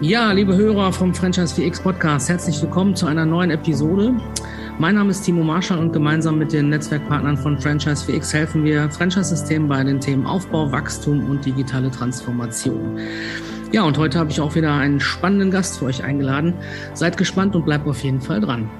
Ja, 0.00 0.32
liebe 0.32 0.56
Hörer 0.56 0.92
vom 0.92 1.14
Franchise 1.14 1.54
4X 1.54 1.82
Podcast, 1.82 2.28
herzlich 2.28 2.60
willkommen 2.60 2.94
zu 2.94 3.06
einer 3.06 3.24
neuen 3.24 3.50
Episode. 3.50 4.14
Mein 4.78 4.96
Name 4.96 5.10
ist 5.10 5.22
Timo 5.22 5.42
Marschall 5.42 5.78
und 5.78 5.92
gemeinsam 5.92 6.38
mit 6.38 6.52
den 6.52 6.68
Netzwerkpartnern 6.68 7.36
von 7.36 7.58
Franchise 7.58 8.04
4X 8.04 8.32
helfen 8.34 8.64
wir 8.64 8.90
Franchise-Systemen 8.90 9.68
bei 9.68 9.82
den 9.82 10.00
Themen 10.00 10.26
Aufbau, 10.26 10.70
Wachstum 10.70 11.28
und 11.28 11.44
digitale 11.44 11.90
Transformation. 11.90 12.98
Ja, 13.72 13.82
und 13.82 13.98
heute 13.98 14.18
habe 14.18 14.30
ich 14.30 14.40
auch 14.40 14.54
wieder 14.54 14.74
einen 14.74 15.00
spannenden 15.00 15.50
Gast 15.50 15.78
für 15.78 15.86
euch 15.86 16.04
eingeladen. 16.04 16.54
Seid 16.92 17.16
gespannt 17.16 17.56
und 17.56 17.64
bleibt 17.64 17.86
auf 17.88 18.04
jeden 18.04 18.20
Fall 18.20 18.40
dran. 18.40 18.70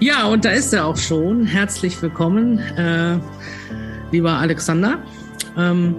Ja, 0.00 0.26
und 0.26 0.44
da 0.44 0.50
ist 0.50 0.72
er 0.72 0.86
auch 0.86 0.96
schon. 0.96 1.44
Herzlich 1.44 2.00
willkommen, 2.00 2.58
äh, 2.58 3.18
lieber 4.10 4.32
Alexander. 4.38 4.98
Ähm, 5.56 5.94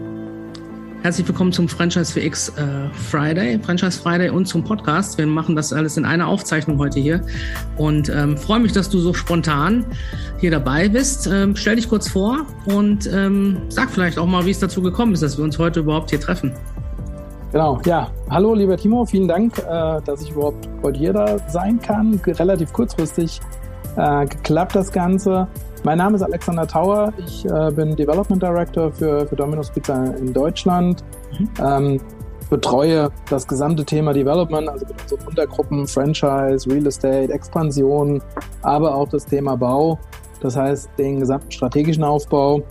Herzlich 1.03 1.27
willkommen 1.27 1.51
zum 1.51 1.67
Franchise 1.67 2.13
4X 2.13 2.59
äh, 2.59 2.87
Friday, 2.93 3.57
Franchise 3.57 3.99
Friday 3.99 4.29
und 4.29 4.45
zum 4.45 4.63
Podcast. 4.63 5.17
Wir 5.17 5.25
machen 5.25 5.55
das 5.55 5.73
alles 5.73 5.97
in 5.97 6.05
einer 6.05 6.27
Aufzeichnung 6.27 6.77
heute 6.77 6.99
hier 6.99 7.21
und 7.77 8.09
ähm, 8.09 8.37
freue 8.37 8.59
mich, 8.59 8.71
dass 8.71 8.87
du 8.87 8.99
so 8.99 9.11
spontan 9.11 9.83
hier 10.39 10.51
dabei 10.51 10.87
bist. 10.87 11.25
Ähm, 11.25 11.55
stell 11.55 11.77
dich 11.77 11.89
kurz 11.89 12.07
vor 12.07 12.45
und 12.65 13.11
ähm, 13.11 13.63
sag 13.69 13.89
vielleicht 13.89 14.19
auch 14.19 14.27
mal, 14.27 14.45
wie 14.45 14.51
es 14.51 14.59
dazu 14.59 14.83
gekommen 14.83 15.13
ist, 15.13 15.23
dass 15.23 15.39
wir 15.39 15.43
uns 15.43 15.57
heute 15.57 15.79
überhaupt 15.79 16.11
hier 16.11 16.19
treffen. 16.19 16.53
Genau, 17.51 17.81
ja. 17.83 18.11
Hallo, 18.29 18.53
lieber 18.53 18.77
Timo, 18.77 19.03
vielen 19.03 19.27
Dank, 19.27 19.57
äh, 19.57 20.01
dass 20.05 20.21
ich 20.21 20.29
überhaupt 20.29 20.69
heute 20.83 20.99
hier 20.99 21.13
da 21.13 21.39
sein 21.49 21.81
kann. 21.81 22.21
Relativ 22.27 22.71
kurzfristig 22.73 23.41
äh, 23.95 24.27
geklappt 24.27 24.75
das 24.75 24.91
Ganze. 24.91 25.47
Mein 25.83 25.97
Name 25.97 26.15
ist 26.15 26.21
Alexander 26.21 26.67
Tauer. 26.67 27.11
Ich 27.25 27.43
äh, 27.45 27.71
bin 27.71 27.95
Development 27.95 28.41
Director 28.41 28.91
für, 28.91 29.25
für 29.25 29.35
Domino's 29.35 29.71
Pizza 29.71 30.15
in 30.15 30.31
Deutschland. 30.31 31.03
Mhm. 31.39 31.49
Ähm, 31.59 32.01
betreue 32.51 33.09
das 33.29 33.47
gesamte 33.47 33.83
Thema 33.83 34.13
Development, 34.13 34.69
also 34.69 34.85
mit 34.85 35.01
unseren 35.01 35.27
Untergruppen 35.27 35.87
Franchise, 35.87 36.69
Real 36.69 36.85
Estate, 36.85 37.33
Expansion, 37.33 38.21
aber 38.61 38.93
auch 38.93 39.07
das 39.09 39.25
Thema 39.25 39.55
Bau. 39.55 39.97
Das 40.41 40.55
heißt, 40.55 40.89
den 40.99 41.19
gesamten 41.19 41.49
strategischen 41.49 42.03
Aufbau. 42.03 42.61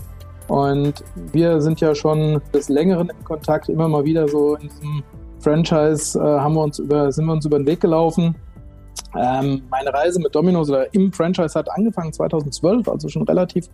Und 0.47 1.03
wir 1.33 1.61
sind 1.61 1.81
ja 1.81 1.95
schon 1.95 2.41
des 2.55 2.69
Längeren 2.69 3.09
in 3.09 3.25
Kontakt, 3.25 3.69
immer 3.69 3.89
mal 3.89 4.05
wieder 4.05 4.29
so 4.29 4.55
in 4.57 4.69
diesem 4.69 5.03
Franchise 5.41 6.19
äh, 6.19 6.23
haben 6.23 6.55
wir 6.55 6.63
uns 6.63 6.79
über, 6.79 7.11
sind 7.11 7.25
wir 7.25 7.33
uns 7.33 7.47
über 7.47 7.59
den 7.59 7.67
Weg 7.67 7.81
gelaufen. 7.81 8.37
Ähm, 9.17 9.63
meine 9.71 9.93
Reise 9.93 10.21
mit 10.21 10.35
Domino's 10.35 10.71
oder 10.71 10.93
im 10.95 11.13
Franchise 11.13 11.59
hat 11.59 11.71
angefangen 11.71 12.13
2012, 12.13 12.89
also 12.89 13.09
schon 13.09 13.23
relativ 13.23 13.69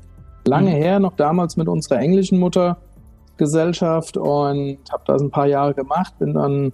lange 0.46 0.70
mhm. 0.70 0.76
her, 0.76 0.98
noch 1.00 1.14
damals 1.16 1.56
mit 1.56 1.68
unserer 1.68 1.98
englischen 1.98 2.38
Muttergesellschaft 2.38 4.16
und 4.16 4.78
habe 4.90 5.02
das 5.06 5.22
ein 5.22 5.30
paar 5.30 5.46
Jahre 5.46 5.74
gemacht, 5.74 6.18
bin 6.18 6.34
dann 6.34 6.72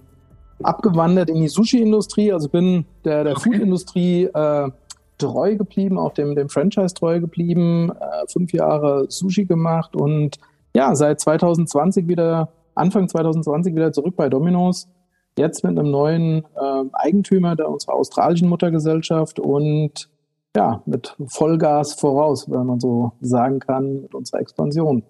abgewandert 0.61 1.29
in 1.29 1.41
die 1.41 1.47
Sushi-Industrie, 1.47 2.31
also 2.31 2.47
bin 2.47 2.85
der, 3.03 3.23
der 3.23 3.33
okay. 3.33 3.51
Food-Industrie 3.51 4.25
äh, 4.25 4.69
treu 5.17 5.55
geblieben, 5.55 5.97
auch 5.97 6.13
dem, 6.13 6.35
dem 6.35 6.49
Franchise 6.49 6.93
treu 6.93 7.19
geblieben, 7.19 7.91
äh, 7.91 8.27
fünf 8.31 8.53
Jahre 8.53 9.05
Sushi 9.09 9.45
gemacht 9.45 9.95
und 9.95 10.39
ja, 10.75 10.95
seit 10.95 11.19
2020 11.19 12.07
wieder, 12.07 12.49
Anfang 12.75 13.07
2020 13.07 13.75
wieder 13.75 13.91
zurück 13.91 14.15
bei 14.15 14.29
Domino's 14.29 14.87
Jetzt 15.37 15.63
mit 15.63 15.77
einem 15.77 15.91
neuen 15.91 16.43
äh, 16.55 16.83
Eigentümer 16.93 17.55
der 17.55 17.69
unserer 17.69 17.95
australischen 17.95 18.49
Muttergesellschaft 18.49 19.39
und 19.39 20.09
ja, 20.55 20.83
mit 20.85 21.15
Vollgas 21.27 21.93
voraus, 21.95 22.49
wenn 22.49 22.67
man 22.67 22.79
so 22.79 23.13
sagen 23.21 23.59
kann, 23.59 24.03
mit 24.03 24.13
unserer 24.13 24.41
Expansion. 24.41 25.03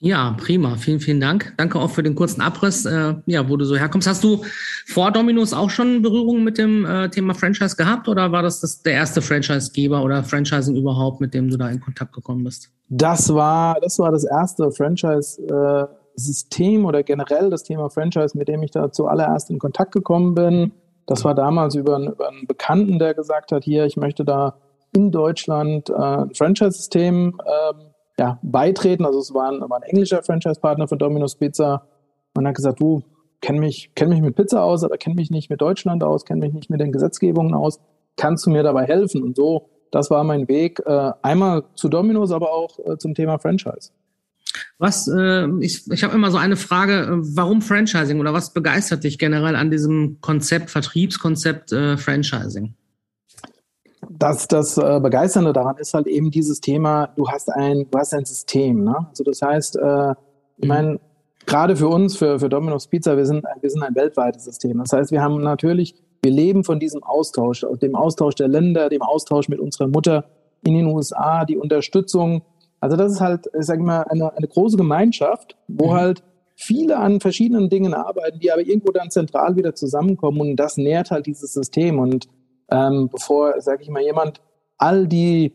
Ja, 0.00 0.36
prima. 0.38 0.76
Vielen, 0.76 1.00
vielen 1.00 1.20
Dank. 1.20 1.54
Danke 1.56 1.80
auch 1.80 1.90
für 1.90 2.04
den 2.04 2.14
kurzen 2.14 2.40
Abriss, 2.40 2.84
äh, 2.84 3.14
ja, 3.26 3.48
wo 3.48 3.56
du 3.56 3.64
so 3.64 3.76
herkommst. 3.76 4.06
Hast 4.06 4.22
du 4.22 4.42
vor 4.86 5.10
Dominos 5.10 5.52
auch 5.52 5.70
schon 5.70 6.02
Berührung 6.02 6.44
mit 6.44 6.56
dem 6.56 6.86
äh, 6.86 7.10
Thema 7.10 7.34
Franchise 7.34 7.74
gehabt 7.74 8.08
oder 8.08 8.30
war 8.30 8.42
das, 8.42 8.60
das 8.60 8.82
der 8.82 8.92
erste 8.92 9.20
Franchisegeber 9.20 10.04
oder 10.04 10.22
Franchising 10.22 10.76
überhaupt, 10.76 11.20
mit 11.20 11.34
dem 11.34 11.50
du 11.50 11.56
da 11.56 11.68
in 11.68 11.80
Kontakt 11.80 12.12
gekommen 12.12 12.44
bist? 12.44 12.70
Das 12.88 13.34
war, 13.34 13.80
das 13.80 13.98
war 13.98 14.12
das 14.12 14.22
erste 14.22 14.70
Franchise 14.70 15.42
äh, 15.42 15.86
System 16.18 16.84
oder 16.84 17.02
generell 17.02 17.50
das 17.50 17.62
Thema 17.62 17.88
Franchise, 17.90 18.36
mit 18.36 18.48
dem 18.48 18.62
ich 18.62 18.70
da 18.70 18.92
zuallererst 18.92 19.50
in 19.50 19.58
Kontakt 19.58 19.92
gekommen 19.92 20.34
bin. 20.34 20.72
Das 21.06 21.24
war 21.24 21.34
damals 21.34 21.74
über, 21.74 21.96
einen, 21.96 22.08
über 22.08 22.28
einen 22.28 22.46
Bekannten, 22.46 22.98
der 22.98 23.14
gesagt 23.14 23.52
hat, 23.52 23.64
hier, 23.64 23.86
ich 23.86 23.96
möchte 23.96 24.24
da 24.24 24.56
in 24.92 25.10
Deutschland 25.10 25.90
äh, 25.90 25.94
ein 25.94 26.34
Franchise-System 26.34 27.40
ähm, 27.40 27.80
ja, 28.18 28.38
beitreten. 28.42 29.06
Also 29.06 29.20
es 29.20 29.32
war 29.32 29.50
ein, 29.50 29.60
war 29.60 29.78
ein 29.78 29.88
englischer 29.88 30.22
Franchise-Partner 30.22 30.88
von 30.88 30.98
Domino's 30.98 31.36
Pizza. 31.36 31.86
Und 32.34 32.46
hat 32.46 32.54
gesagt, 32.54 32.80
du, 32.80 33.02
kenn 33.40 33.58
mich, 33.58 33.90
kenn 33.94 34.08
mich 34.08 34.20
mit 34.20 34.36
Pizza 34.36 34.62
aus, 34.62 34.84
aber 34.84 34.98
kenn 34.98 35.14
mich 35.14 35.30
nicht 35.30 35.50
mit 35.50 35.60
Deutschland 35.60 36.04
aus, 36.04 36.24
kenn 36.24 36.38
mich 36.38 36.52
nicht 36.52 36.70
mit 36.70 36.80
den 36.80 36.92
Gesetzgebungen 36.92 37.54
aus. 37.54 37.80
Kannst 38.16 38.46
du 38.46 38.50
mir 38.50 38.62
dabei 38.62 38.84
helfen? 38.84 39.22
Und 39.22 39.36
so, 39.36 39.68
das 39.90 40.10
war 40.10 40.24
mein 40.24 40.48
Weg, 40.48 40.80
äh, 40.84 41.12
einmal 41.22 41.64
zu 41.74 41.88
Domino's, 41.88 42.32
aber 42.32 42.52
auch 42.52 42.78
äh, 42.80 42.98
zum 42.98 43.14
Thema 43.14 43.38
Franchise. 43.38 43.90
Was, 44.78 45.08
äh, 45.08 45.48
ich, 45.60 45.90
ich 45.90 46.04
habe 46.04 46.14
immer 46.14 46.30
so 46.30 46.38
eine 46.38 46.56
Frage, 46.56 46.92
äh, 46.92 47.36
warum 47.36 47.62
Franchising 47.62 48.20
oder 48.20 48.32
was 48.32 48.52
begeistert 48.52 49.04
dich 49.04 49.18
generell 49.18 49.56
an 49.56 49.70
diesem 49.70 50.20
Konzept, 50.20 50.70
Vertriebskonzept 50.70 51.72
äh, 51.72 51.96
Franchising? 51.96 52.74
Das, 54.10 54.48
das 54.48 54.78
äh, 54.78 55.00
Begeisternde 55.00 55.52
daran 55.52 55.76
ist 55.76 55.94
halt 55.94 56.06
eben 56.06 56.30
dieses 56.30 56.60
Thema, 56.60 57.08
du 57.16 57.28
hast 57.28 57.50
ein, 57.50 57.86
du 57.90 57.98
hast 57.98 58.14
ein 58.14 58.24
System. 58.24 58.84
Ne? 58.84 58.96
Also 59.08 59.24
das 59.24 59.42
heißt, 59.42 59.76
äh, 59.76 60.10
ich 60.56 60.64
mhm. 60.64 60.68
meine, 60.68 61.00
gerade 61.46 61.76
für 61.76 61.88
uns, 61.88 62.16
für, 62.16 62.38
für 62.38 62.48
Domino's 62.48 62.86
Pizza, 62.86 63.16
wir 63.16 63.26
sind, 63.26 63.44
wir 63.60 63.70
sind 63.70 63.82
ein 63.82 63.94
weltweites 63.94 64.44
System. 64.44 64.78
Das 64.78 64.92
heißt, 64.92 65.10
wir 65.10 65.22
haben 65.22 65.42
natürlich, 65.42 65.94
wir 66.22 66.32
leben 66.32 66.64
von 66.64 66.78
diesem 66.78 67.02
Austausch, 67.02 67.64
dem 67.82 67.94
Austausch 67.94 68.34
der 68.36 68.48
Länder, 68.48 68.88
dem 68.88 69.02
Austausch 69.02 69.48
mit 69.48 69.58
unserer 69.58 69.88
Mutter 69.88 70.24
in 70.64 70.74
den 70.74 70.86
USA, 70.86 71.44
die 71.44 71.56
Unterstützung 71.56 72.42
also 72.80 72.96
das 72.96 73.12
ist 73.12 73.20
halt, 73.20 73.50
ich 73.58 73.66
sag 73.66 73.80
mal, 73.80 74.02
eine, 74.02 74.36
eine 74.36 74.48
große 74.48 74.76
Gemeinschaft, 74.76 75.56
wo 75.66 75.88
mhm. 75.88 75.94
halt 75.94 76.22
viele 76.54 76.98
an 76.98 77.20
verschiedenen 77.20 77.68
Dingen 77.68 77.94
arbeiten, 77.94 78.40
die 78.40 78.50
aber 78.50 78.62
irgendwo 78.62 78.92
dann 78.92 79.10
zentral 79.10 79.56
wieder 79.56 79.74
zusammenkommen 79.74 80.40
und 80.40 80.56
das 80.56 80.76
nährt 80.76 81.10
halt 81.10 81.26
dieses 81.26 81.52
System. 81.52 81.98
Und 81.98 82.28
ähm, 82.70 83.08
bevor, 83.10 83.60
sage 83.60 83.82
ich 83.82 83.90
mal, 83.90 84.02
jemand 84.02 84.40
all 84.76 85.06
die, 85.06 85.52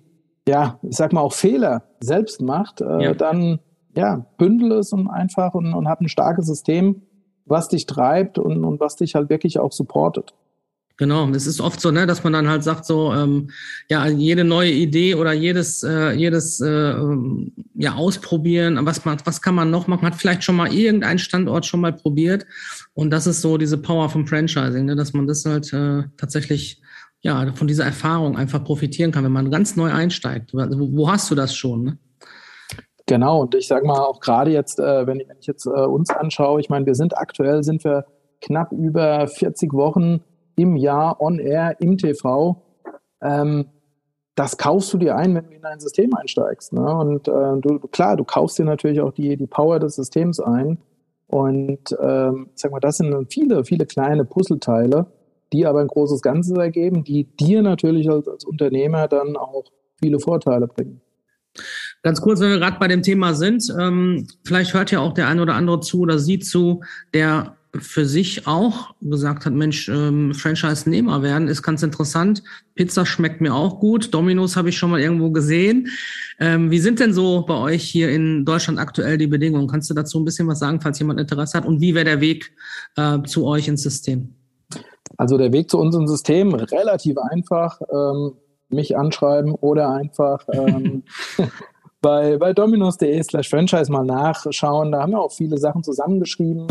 ja, 0.48 0.80
ich 0.82 0.96
sag 0.96 1.14
mal 1.14 1.22
auch 1.22 1.34
Fehler 1.34 1.84
selbst 2.00 2.42
macht, 2.42 2.82
äh, 2.82 3.04
ja. 3.04 3.14
dann 3.14 3.60
ja, 3.96 4.26
bündel 4.38 4.72
es 4.74 4.92
und 4.94 5.08
einfach 5.08 5.54
und, 5.54 5.74
und 5.74 5.88
hab 5.88 6.02
ein 6.02 6.10
starkes 6.10 6.48
System, 6.48 7.04
was 7.46 7.68
dich 7.68 7.86
treibt 7.86 8.40
und, 8.40 8.64
und 8.64 8.80
was 8.80 8.96
dich 8.96 9.16
halt 9.16 9.30
wirklich 9.30 9.60
auch 9.60 9.72
supportet. 9.72 10.34
Genau, 10.98 11.28
es 11.30 11.48
ist 11.48 11.60
oft 11.60 11.82
so, 11.82 11.90
ne, 11.90 12.06
dass 12.06 12.24
man 12.24 12.34
dann 12.34 12.48
halt 12.48 12.64
sagt, 12.64 12.86
so, 12.86 13.12
ähm, 13.14 13.50
ja, 13.90 14.08
jede 14.08 14.44
neue 14.44 14.72
Idee 14.72 15.16
oder 15.16 15.34
jedes, 15.34 15.82
äh, 15.82 16.12
jedes 16.12 16.62
äh, 16.62 16.96
ja, 17.74 17.96
ausprobieren, 17.96 18.78
was, 18.86 19.04
man, 19.04 19.18
was 19.26 19.42
kann 19.42 19.56
man 19.56 19.72
noch 19.72 19.88
machen, 19.88 20.06
hat 20.06 20.16
vielleicht 20.16 20.44
schon 20.44 20.56
mal 20.56 20.72
irgendeinen 20.72 21.18
Standort 21.18 21.66
schon 21.66 21.82
mal 21.82 21.94
probiert. 21.94 22.46
Und 22.94 23.10
das 23.10 23.26
ist 23.26 23.42
so 23.42 23.58
diese 23.58 23.80
Power 23.80 24.08
vom 24.10 24.28
Franchising, 24.28 24.86
ne, 24.86 24.96
dass 24.96 25.14
man 25.14 25.26
das 25.26 25.46
halt 25.46 25.74
äh, 25.74 26.04
tatsächlich 26.16 26.80
ja, 27.22 27.52
von 27.54 27.68
dieser 27.68 27.86
Erfahrung 27.86 28.38
einfach 28.38 28.64
profitieren 28.64 29.12
kann, 29.12 29.24
wenn 29.24 29.32
man 29.32 29.50
ganz 29.50 29.76
neu 29.76 29.92
einsteigt. 29.92 30.54
Wo, 30.54 31.10
hast 31.10 31.32
du 31.32 31.36
das 31.36 31.56
schon? 31.56 31.84
Ne? 31.84 31.98
Genau, 33.08 33.42
und 33.42 33.56
ich 33.56 33.68
sage 33.68 33.88
mal 33.88 34.00
auch 34.00 34.20
gerade 34.20 34.52
jetzt, 34.52 34.78
äh, 34.78 35.08
wenn, 35.08 35.20
ich, 35.20 35.28
wenn 35.28 35.38
ich 35.40 35.48
jetzt 35.48 35.66
äh, 35.66 35.70
uns 35.70 36.12
anschaue, 36.12 36.60
ich 36.60 36.70
meine, 36.70 36.86
wir 36.86 36.96
sind 36.96 37.18
aktuell, 37.18 37.64
sind 37.64 37.84
wir 37.84 38.06
knapp 38.42 38.72
über 38.72 39.28
40 39.28 39.74
Wochen 39.74 40.22
im 40.56 40.76
Jahr 40.76 41.20
on 41.22 41.40
air 41.40 41.76
im 41.80 41.98
TV. 41.98 42.62
Ähm, 43.22 43.66
das 44.36 44.58
kaufst 44.58 44.92
du 44.94 44.98
dir 44.98 45.16
ein, 45.16 45.36
wenn 45.36 45.46
du 45.46 45.52
in 45.52 45.66
ein 45.66 45.80
System 45.80 46.14
einsteigst. 46.16 46.74
Ne? 46.74 46.82
Und 46.82 47.28
äh, 47.28 47.62
du, 47.62 47.80
klar, 47.92 48.18
du 48.18 48.24
kaufst 48.24 48.58
dir 48.58 48.66
natürlich 48.66 49.02
auch 49.02 49.14
die, 49.14 49.38
die 49.38 49.48
Power 49.48 49.80
des 49.80 49.96
Systems 49.96 50.40
ein. 50.40 50.80
Und 51.28 51.96
ähm, 52.02 52.50
sag 52.56 52.72
mal, 52.72 52.80
das 52.80 52.98
sind 52.98 53.32
viele, 53.32 53.64
viele 53.66 53.86
kleine 53.86 54.26
Puzzleteile, 54.26 55.06
die 55.52 55.66
aber 55.66 55.82
ein 55.82 55.88
großes 55.88 56.22
Ganzes 56.22 56.58
ergeben, 56.58 57.04
die 57.04 57.24
dir 57.24 57.62
natürlich 57.62 58.10
als, 58.10 58.28
als 58.28 58.44
Unternehmer 58.44 59.08
dann 59.08 59.36
auch 59.36 59.64
viele 60.00 60.20
Vorteile 60.20 60.68
bringen. 60.68 61.02
Ganz 62.02 62.22
kurz, 62.22 62.40
wenn 62.40 62.50
wir 62.50 62.60
gerade 62.60 62.80
bei 62.80 62.88
dem 62.88 63.04
Thema 63.04 63.34
sind, 63.34 63.74
ähm, 63.80 64.28
vielleicht 64.44 64.74
hört 64.74 64.92
ja 64.92 65.00
auch 65.00 65.14
der 65.14 65.28
eine 65.28 65.42
oder 65.42 65.54
andere 65.54 65.80
zu 65.80 66.02
oder 66.02 66.20
sieht 66.20 66.46
zu, 66.46 66.82
der 67.14 67.56
für 67.80 68.06
sich 68.06 68.46
auch 68.46 68.94
gesagt 69.02 69.46
hat, 69.46 69.54
Mensch, 69.54 69.90
ähm, 69.90 70.34
Franchise-Nehmer 70.34 71.24
werden 71.24 71.48
ist 71.48 71.64
ganz 71.64 71.82
interessant. 71.82 72.44
Pizza 72.76 73.06
schmeckt 73.06 73.42
mir 73.42 73.54
auch 73.54 73.80
gut. 73.80 74.14
Dominos 74.14 74.56
habe 74.56 74.70
ich 74.70 74.78
schon 74.78 74.92
mal 74.92 75.00
irgendwo 75.00 75.32
gesehen. 75.32 75.88
Ähm, 76.40 76.70
wie 76.70 76.80
sind 76.80 77.00
denn 77.00 77.14
so 77.14 77.44
bei 77.48 77.56
euch 77.56 77.84
hier 77.84 78.12
in 78.12 78.46
Deutschland 78.46 78.80
aktuell 78.80 79.18
die 79.18 79.28
Bedingungen? 79.28 79.68
Kannst 79.68 79.90
du 79.90 79.96
dazu 79.96 80.20
ein 80.20 80.26
bisschen 80.26 80.48
was 80.48 80.60
sagen, 80.60 80.82
falls 80.82 81.00
jemand 81.00 81.20
Interesse 81.20 81.58
hat? 81.58 81.66
Und 81.66 81.82
wie 81.82 81.96
wäre 81.96 82.06
der 82.06 82.22
Weg 82.22 82.52
äh, 82.96 83.24
zu 83.24 83.46
euch 83.46 83.68
ins 83.68 83.82
System? 83.82 84.36
Also 85.18 85.38
der 85.38 85.52
Weg 85.52 85.70
zu 85.70 85.80
unserem 85.80 86.08
System 86.08 86.54
relativ 86.54 87.18
einfach. 87.18 87.82
Ähm, 87.92 88.34
mich 88.70 88.98
anschreiben 88.98 89.54
oder 89.54 89.92
einfach 89.92 90.48
ähm, 90.52 91.04
bei, 92.02 92.38
bei 92.38 92.54
dominos.de 92.54 93.22
slash 93.22 93.50
franchise 93.50 93.92
mal 93.92 94.04
nachschauen. 94.04 94.92
Da 94.92 95.02
haben 95.02 95.12
wir 95.12 95.20
auch 95.20 95.32
viele 95.32 95.60
Sachen 95.60 95.84
zusammengeschrieben 95.84 96.68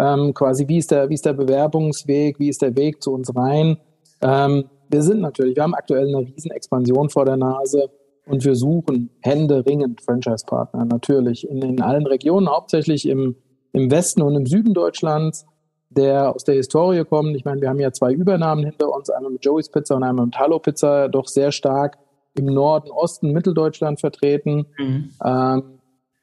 Ähm, 0.00 0.32
quasi, 0.32 0.66
wie 0.66 0.78
ist, 0.78 0.90
der, 0.90 1.10
wie 1.10 1.14
ist 1.14 1.26
der 1.26 1.34
Bewerbungsweg, 1.34 2.38
wie 2.38 2.48
ist 2.48 2.62
der 2.62 2.74
Weg 2.76 3.02
zu 3.02 3.12
uns 3.12 3.34
rein? 3.36 3.76
Ähm, 4.22 4.64
wir 4.88 5.02
sind 5.02 5.20
natürlich, 5.20 5.56
wir 5.56 5.62
haben 5.62 5.74
aktuell 5.74 6.08
eine 6.08 6.26
riesen 6.26 6.50
Expansion 6.52 7.10
vor 7.10 7.26
der 7.26 7.36
Nase 7.36 7.90
und 8.26 8.44
wir 8.44 8.54
suchen 8.54 9.10
händeringend 9.20 10.00
Franchise-Partner 10.00 10.86
natürlich 10.86 11.48
in, 11.48 11.60
in 11.62 11.82
allen 11.82 12.06
Regionen, 12.06 12.48
hauptsächlich 12.48 13.06
im, 13.06 13.36
im 13.72 13.90
Westen 13.90 14.22
und 14.22 14.36
im 14.36 14.46
Süden 14.46 14.72
Deutschlands, 14.72 15.46
der 15.90 16.34
aus 16.34 16.44
der 16.44 16.54
Historie 16.54 17.04
kommt. 17.04 17.36
Ich 17.36 17.44
meine, 17.44 17.60
wir 17.60 17.68
haben 17.68 17.80
ja 17.80 17.92
zwei 17.92 18.12
Übernahmen 18.12 18.64
hinter 18.64 18.94
uns, 18.94 19.10
einmal 19.10 19.32
mit 19.32 19.44
Joey's 19.44 19.68
Pizza 19.68 19.96
und 19.96 20.04
einmal 20.04 20.26
mit 20.26 20.34
Talo 20.34 20.58
Pizza, 20.60 21.08
doch 21.08 21.26
sehr 21.26 21.52
stark 21.52 21.98
im 22.34 22.46
Norden, 22.46 22.90
Osten, 22.90 23.32
Mitteldeutschland 23.32 24.00
vertreten. 24.00 24.66
Mhm. 24.78 25.10
Ähm, 25.24 25.62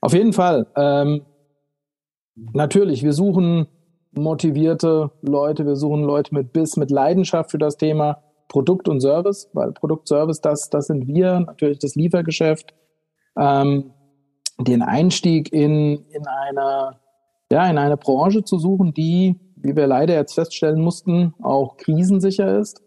auf 0.02 0.14
jeden 0.14 0.34
Fall. 0.34 0.68
Ähm, 0.76 1.22
natürlich, 2.54 3.04
wir 3.04 3.14
suchen 3.14 3.68
motivierte 4.12 5.12
Leute, 5.22 5.66
wir 5.66 5.76
suchen 5.76 6.04
Leute 6.04 6.34
mit 6.34 6.54
Biss, 6.54 6.78
mit 6.78 6.92
Leidenschaft 6.92 7.52
für 7.52 7.58
das 7.58 7.78
Thema 7.78 8.24
Produkt 8.48 8.88
und 8.88 9.02
Service, 9.02 9.50
weil 9.54 9.72
Produkt, 9.74 10.08
Service, 10.08 10.42
das, 10.42 10.70
das 10.70 10.88
sind 10.88 11.08
wir, 11.08 11.42
natürlich 11.42 11.80
das 11.80 11.96
Liefergeschäft. 11.96 12.74
Ähm, 13.38 13.92
den 14.60 14.82
Einstieg 14.82 15.54
in, 15.54 16.06
in 16.10 16.26
eine, 16.26 16.98
ja, 17.52 17.70
in 17.70 17.78
eine 17.78 17.98
Branche 17.98 18.44
zu 18.44 18.58
suchen, 18.58 18.94
die, 18.94 19.40
wie 19.56 19.76
wir 19.76 19.88
leider 19.88 20.16
jetzt 20.16 20.34
feststellen 20.34 20.82
mussten, 20.82 21.34
auch 21.42 21.78
krisensicher 21.78 22.58
ist. 22.58 22.82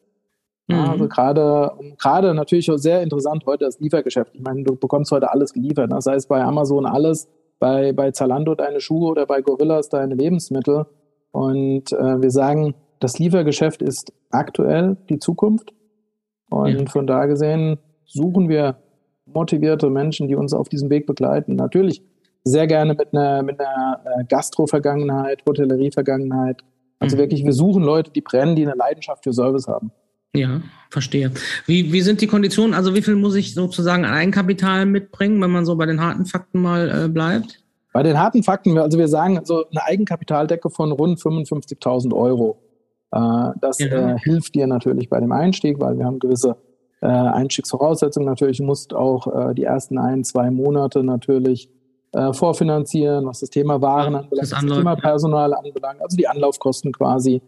Mhm. 0.66 0.74
Also 0.76 1.08
gerade, 1.08 1.72
gerade 1.98 2.34
natürlich 2.34 2.70
auch 2.70 2.76
sehr 2.76 3.02
interessant 3.02 3.44
heute 3.46 3.64
das 3.66 3.78
Liefergeschäft. 3.78 4.34
Ich 4.34 4.40
meine, 4.40 4.64
du 4.64 4.76
bekommst 4.76 5.12
heute 5.12 5.30
alles 5.30 5.52
geliefert. 5.52 5.92
Das 5.92 6.06
ne? 6.06 6.12
heißt 6.12 6.28
bei 6.28 6.42
Amazon 6.42 6.86
alles, 6.86 7.28
bei, 7.60 7.92
bei 7.92 8.10
Zalando 8.10 8.56
deine 8.56 8.80
Schuhe 8.80 9.10
oder 9.10 9.26
bei 9.26 9.42
Gorillas 9.42 9.88
deine 9.88 10.14
Lebensmittel. 10.16 10.86
Und 11.30 11.92
äh, 11.92 12.20
wir 12.20 12.30
sagen, 12.30 12.74
das 12.98 13.20
Liefergeschäft 13.20 13.82
ist 13.82 14.12
aktuell 14.30 14.96
die 15.08 15.20
Zukunft. 15.20 15.72
Und 16.50 16.80
ja. 16.80 16.86
von 16.86 17.06
da 17.06 17.26
gesehen 17.26 17.78
suchen 18.04 18.48
wir 18.48 18.78
motivierte 19.26 19.88
Menschen, 19.90 20.26
die 20.26 20.34
uns 20.34 20.52
auf 20.52 20.68
diesem 20.68 20.90
Weg 20.90 21.06
begleiten. 21.06 21.54
Natürlich 21.54 22.02
sehr 22.42 22.66
gerne 22.66 22.94
mit 22.94 23.14
einer, 23.14 23.42
mit 23.42 23.60
einer 23.60 24.00
äh, 24.04 24.24
Gastro-Vergangenheit, 24.24 25.44
Hotellerie-Vergangenheit. 25.46 26.64
Also 26.98 27.16
mhm. 27.16 27.20
wirklich, 27.20 27.44
wir 27.44 27.52
suchen 27.52 27.84
Leute, 27.84 28.10
die 28.10 28.22
brennen, 28.22 28.56
die 28.56 28.66
eine 28.66 28.76
Leidenschaft 28.76 29.22
für 29.22 29.32
Service 29.32 29.68
haben. 29.68 29.92
Ja, 30.34 30.60
verstehe. 30.90 31.32
Wie, 31.66 31.92
wie 31.92 32.00
sind 32.02 32.20
die 32.20 32.26
Konditionen? 32.26 32.74
Also 32.74 32.94
wie 32.94 33.02
viel 33.02 33.16
muss 33.16 33.34
ich 33.34 33.54
sozusagen 33.54 34.04
an 34.04 34.12
Eigenkapital 34.12 34.86
mitbringen, 34.86 35.40
wenn 35.42 35.50
man 35.50 35.66
so 35.66 35.76
bei 35.76 35.86
den 35.86 36.00
harten 36.00 36.24
Fakten 36.24 36.62
mal 36.62 37.04
äh, 37.04 37.08
bleibt? 37.08 37.62
Bei 37.92 38.04
den 38.04 38.18
harten 38.18 38.44
Fakten, 38.44 38.78
also 38.78 38.98
wir 38.98 39.08
sagen 39.08 39.40
so 39.44 39.64
eine 39.68 39.84
Eigenkapitaldecke 39.84 40.70
von 40.70 40.92
rund 40.92 41.18
55.000 41.18 42.14
Euro. 42.14 42.62
Äh, 43.10 43.50
das 43.60 43.80
ja. 43.80 44.14
äh, 44.14 44.18
hilft 44.20 44.54
dir 44.54 44.68
natürlich 44.68 45.08
bei 45.08 45.18
dem 45.18 45.32
Einstieg, 45.32 45.80
weil 45.80 45.98
wir 45.98 46.04
haben 46.04 46.20
gewisse 46.20 46.56
äh, 47.00 47.06
Einstiegsvoraussetzungen. 47.06 48.28
Natürlich 48.28 48.58
du 48.58 48.64
musst 48.64 48.94
auch 48.94 49.50
äh, 49.50 49.54
die 49.54 49.64
ersten 49.64 49.98
ein, 49.98 50.22
zwei 50.22 50.52
Monate 50.52 51.02
natürlich 51.02 51.68
äh, 52.12 52.32
vorfinanzieren, 52.32 53.26
was 53.26 53.40
das 53.40 53.50
Thema 53.50 53.82
Waren 53.82 54.14
anbelangt, 54.14 54.32
das, 54.32 54.52
was 54.52 54.64
das 54.64 54.76
Thema 54.76 54.94
Personal 54.94 55.54
anbelangt, 55.54 56.00
also 56.00 56.16
die 56.16 56.28
Anlaufkosten 56.28 56.92
quasi. 56.92 57.42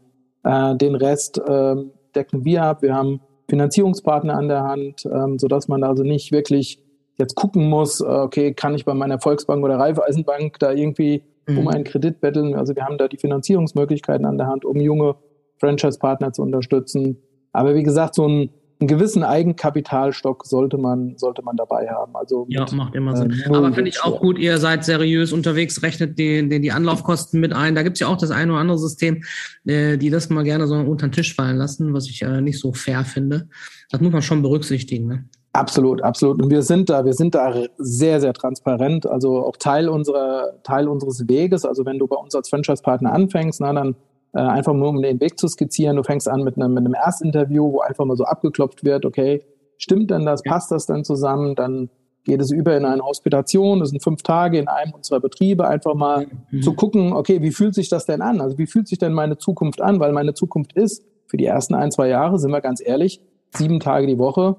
Den 0.45 0.97
Rest 0.97 1.39
äh, 1.39 1.77
decken 2.15 2.45
wir 2.45 2.63
ab. 2.63 2.83
Wir 2.83 2.95
haben 2.95 3.21
Finanzierungspartner 3.49 4.35
an 4.35 4.49
der 4.49 4.63
Hand, 4.63 5.05
ähm, 5.07 5.39
sodass 5.39 5.69
man 5.69 5.83
also 5.85 6.03
nicht 6.03 6.33
wirklich 6.33 6.83
jetzt 7.19 7.35
gucken 7.35 7.69
muss, 7.69 8.01
äh, 8.01 8.05
okay, 8.05 8.55
kann 8.55 8.75
ich 8.75 8.85
bei 8.85 8.95
meiner 8.95 9.21
Volksbank 9.21 9.63
oder 9.65 9.79
Raiffeisenbank 9.79 10.59
da 10.59 10.73
irgendwie 10.73 11.25
mhm. 11.47 11.59
um 11.59 11.69
einen 11.69 11.85
Kredit 11.85 12.21
betteln? 12.21 12.55
Also 12.55 12.75
wir 12.75 12.85
haben 12.85 12.99
da 12.99 13.09
die 13.09 13.19
Finanzierungsmöglichkeiten 13.19 14.27
an 14.27 14.39
der 14.39 14.47
Hand, 14.47 14.65
um 14.65 14.81
junge 14.81 15.17
Franchise-Partner 15.59 16.33
zu 16.33 16.43
unterstützen. 16.43 17.19
Aber 17.53 17.75
wie 17.75 17.83
gesagt, 17.83 18.15
so 18.15 18.27
ein 18.27 18.51
einen 18.83 18.89
gewissen 18.89 19.23
Eigenkapitalstock 19.23 20.45
sollte 20.45 20.77
man, 20.77 21.17
sollte 21.17 21.43
man 21.43 21.57
dabei 21.57 21.89
haben. 21.89 22.15
Also 22.17 22.47
ja, 22.49 22.63
mit, 22.63 22.73
macht 22.73 22.95
immer 22.95 23.17
Sinn. 23.17 23.31
Äh, 23.31 23.49
Aber 23.49 23.73
finde 23.73 23.91
ich 23.91 24.03
auch 24.03 24.21
gut, 24.21 24.39
ihr 24.39 24.59
seid 24.59 24.85
seriös 24.85 25.33
unterwegs, 25.33 25.83
rechnet 25.83 26.19
die, 26.19 26.49
die, 26.49 26.61
die 26.61 26.73
Anlaufkosten 26.73 27.41
mit 27.41 27.53
ein. 27.53 27.75
Da 27.75 27.83
gibt 27.83 27.97
es 27.97 28.01
ja 28.01 28.09
auch 28.09 28.17
das 28.17 28.31
eine 28.31 28.53
oder 28.53 28.61
andere 28.61 28.79
System, 28.79 29.23
äh, 29.65 29.97
die 29.97 30.11
das 30.11 30.29
mal 30.31 30.45
gerne 30.45 30.67
so 30.67 30.75
unter 30.75 31.07
den 31.07 31.13
Tisch 31.13 31.35
fallen 31.35 31.57
lassen, 31.57 31.95
was 31.95 32.09
ich 32.09 32.23
äh, 32.23 32.41
nicht 32.41 32.59
so 32.59 32.73
fair 32.73 33.05
finde. 33.05 33.49
Das 33.91 34.01
muss 34.01 34.13
man 34.13 34.23
schon 34.23 34.43
berücksichtigen. 34.43 35.07
Ne? 35.07 35.25
Absolut, 35.53 36.03
absolut. 36.03 36.43
Und 36.43 36.51
wir 36.51 36.63
sind 36.63 36.91
da, 36.91 37.05
wir 37.05 37.13
sind 37.13 37.35
da 37.35 37.55
sehr, 37.79 38.21
sehr 38.21 38.33
transparent. 38.33 39.07
Also 39.07 39.47
auch 39.47 39.57
Teil 39.57 39.89
unserer, 39.89 40.55
Teil 40.65 40.89
unseres 40.89 41.29
Weges. 41.29 41.65
Also 41.65 41.85
wenn 41.87 41.99
du 41.99 42.07
bei 42.07 42.17
uns 42.17 42.35
als 42.35 42.49
Franchise-Partner 42.49 43.13
anfängst, 43.13 43.61
na, 43.61 43.73
dann 43.73 43.95
äh, 44.35 44.41
einfach 44.41 44.73
nur 44.73 44.89
um 44.89 45.03
den 45.03 45.21
Weg 45.21 45.39
zu 45.39 45.49
skizzieren. 45.49 45.97
Du 45.97 46.03
fängst 46.03 46.29
an 46.29 46.43
mit 46.43 46.57
einem, 46.57 46.75
mit 46.75 46.85
einem 46.85 46.95
Erstinterview, 46.95 47.73
wo 47.73 47.81
einfach 47.81 48.05
mal 48.05 48.17
so 48.17 48.25
abgeklopft 48.25 48.85
wird, 48.85 49.05
okay, 49.05 49.45
stimmt 49.79 50.11
denn 50.11 50.25
das, 50.25 50.43
passt 50.43 50.71
das 50.71 50.87
denn 50.87 51.05
zusammen? 51.05 51.55
Dann 51.55 51.91
geht 52.25 52.41
es 52.41 52.51
über 52.51 52.77
in 52.77 52.85
eine 52.85 53.03
Hospitation, 53.03 53.81
das 53.81 53.91
sind 53.91 54.03
fünf 54.03 54.23
Tage 54.23 54.59
in 54.59 54.69
einem 54.69 54.93
unserer 54.93 55.21
Betriebe, 55.21 55.67
einfach 55.67 55.95
mal 55.95 56.29
mhm. 56.51 56.63
zu 56.63 56.75
gucken, 56.75 57.13
okay, 57.13 57.43
wie 57.43 57.51
fühlt 57.51 57.75
sich 57.75 57.89
das 57.89 58.07
denn 58.07 58.23
an? 58.23 58.41
Also 58.41 58.59
wie 58.59 58.67
fühlt 58.67 58.87
sich 58.87 58.99
denn 58.99 59.13
meine 59.13 59.39
Zukunft 59.39 59.81
an? 59.81 59.99
Weil 59.99 60.13
meine 60.13 60.35
Zukunft 60.35 60.73
ist, 60.75 61.05
für 61.27 61.37
die 61.37 61.47
ersten 61.47 61.75
ein, 61.75 61.91
zwei 61.91 62.09
Jahre, 62.09 62.39
sind 62.39 62.51
wir 62.51 62.61
ganz 62.61 62.81
ehrlich, 62.85 63.21
sieben 63.51 63.81
Tage 63.81 64.07
die 64.07 64.19
Woche 64.19 64.57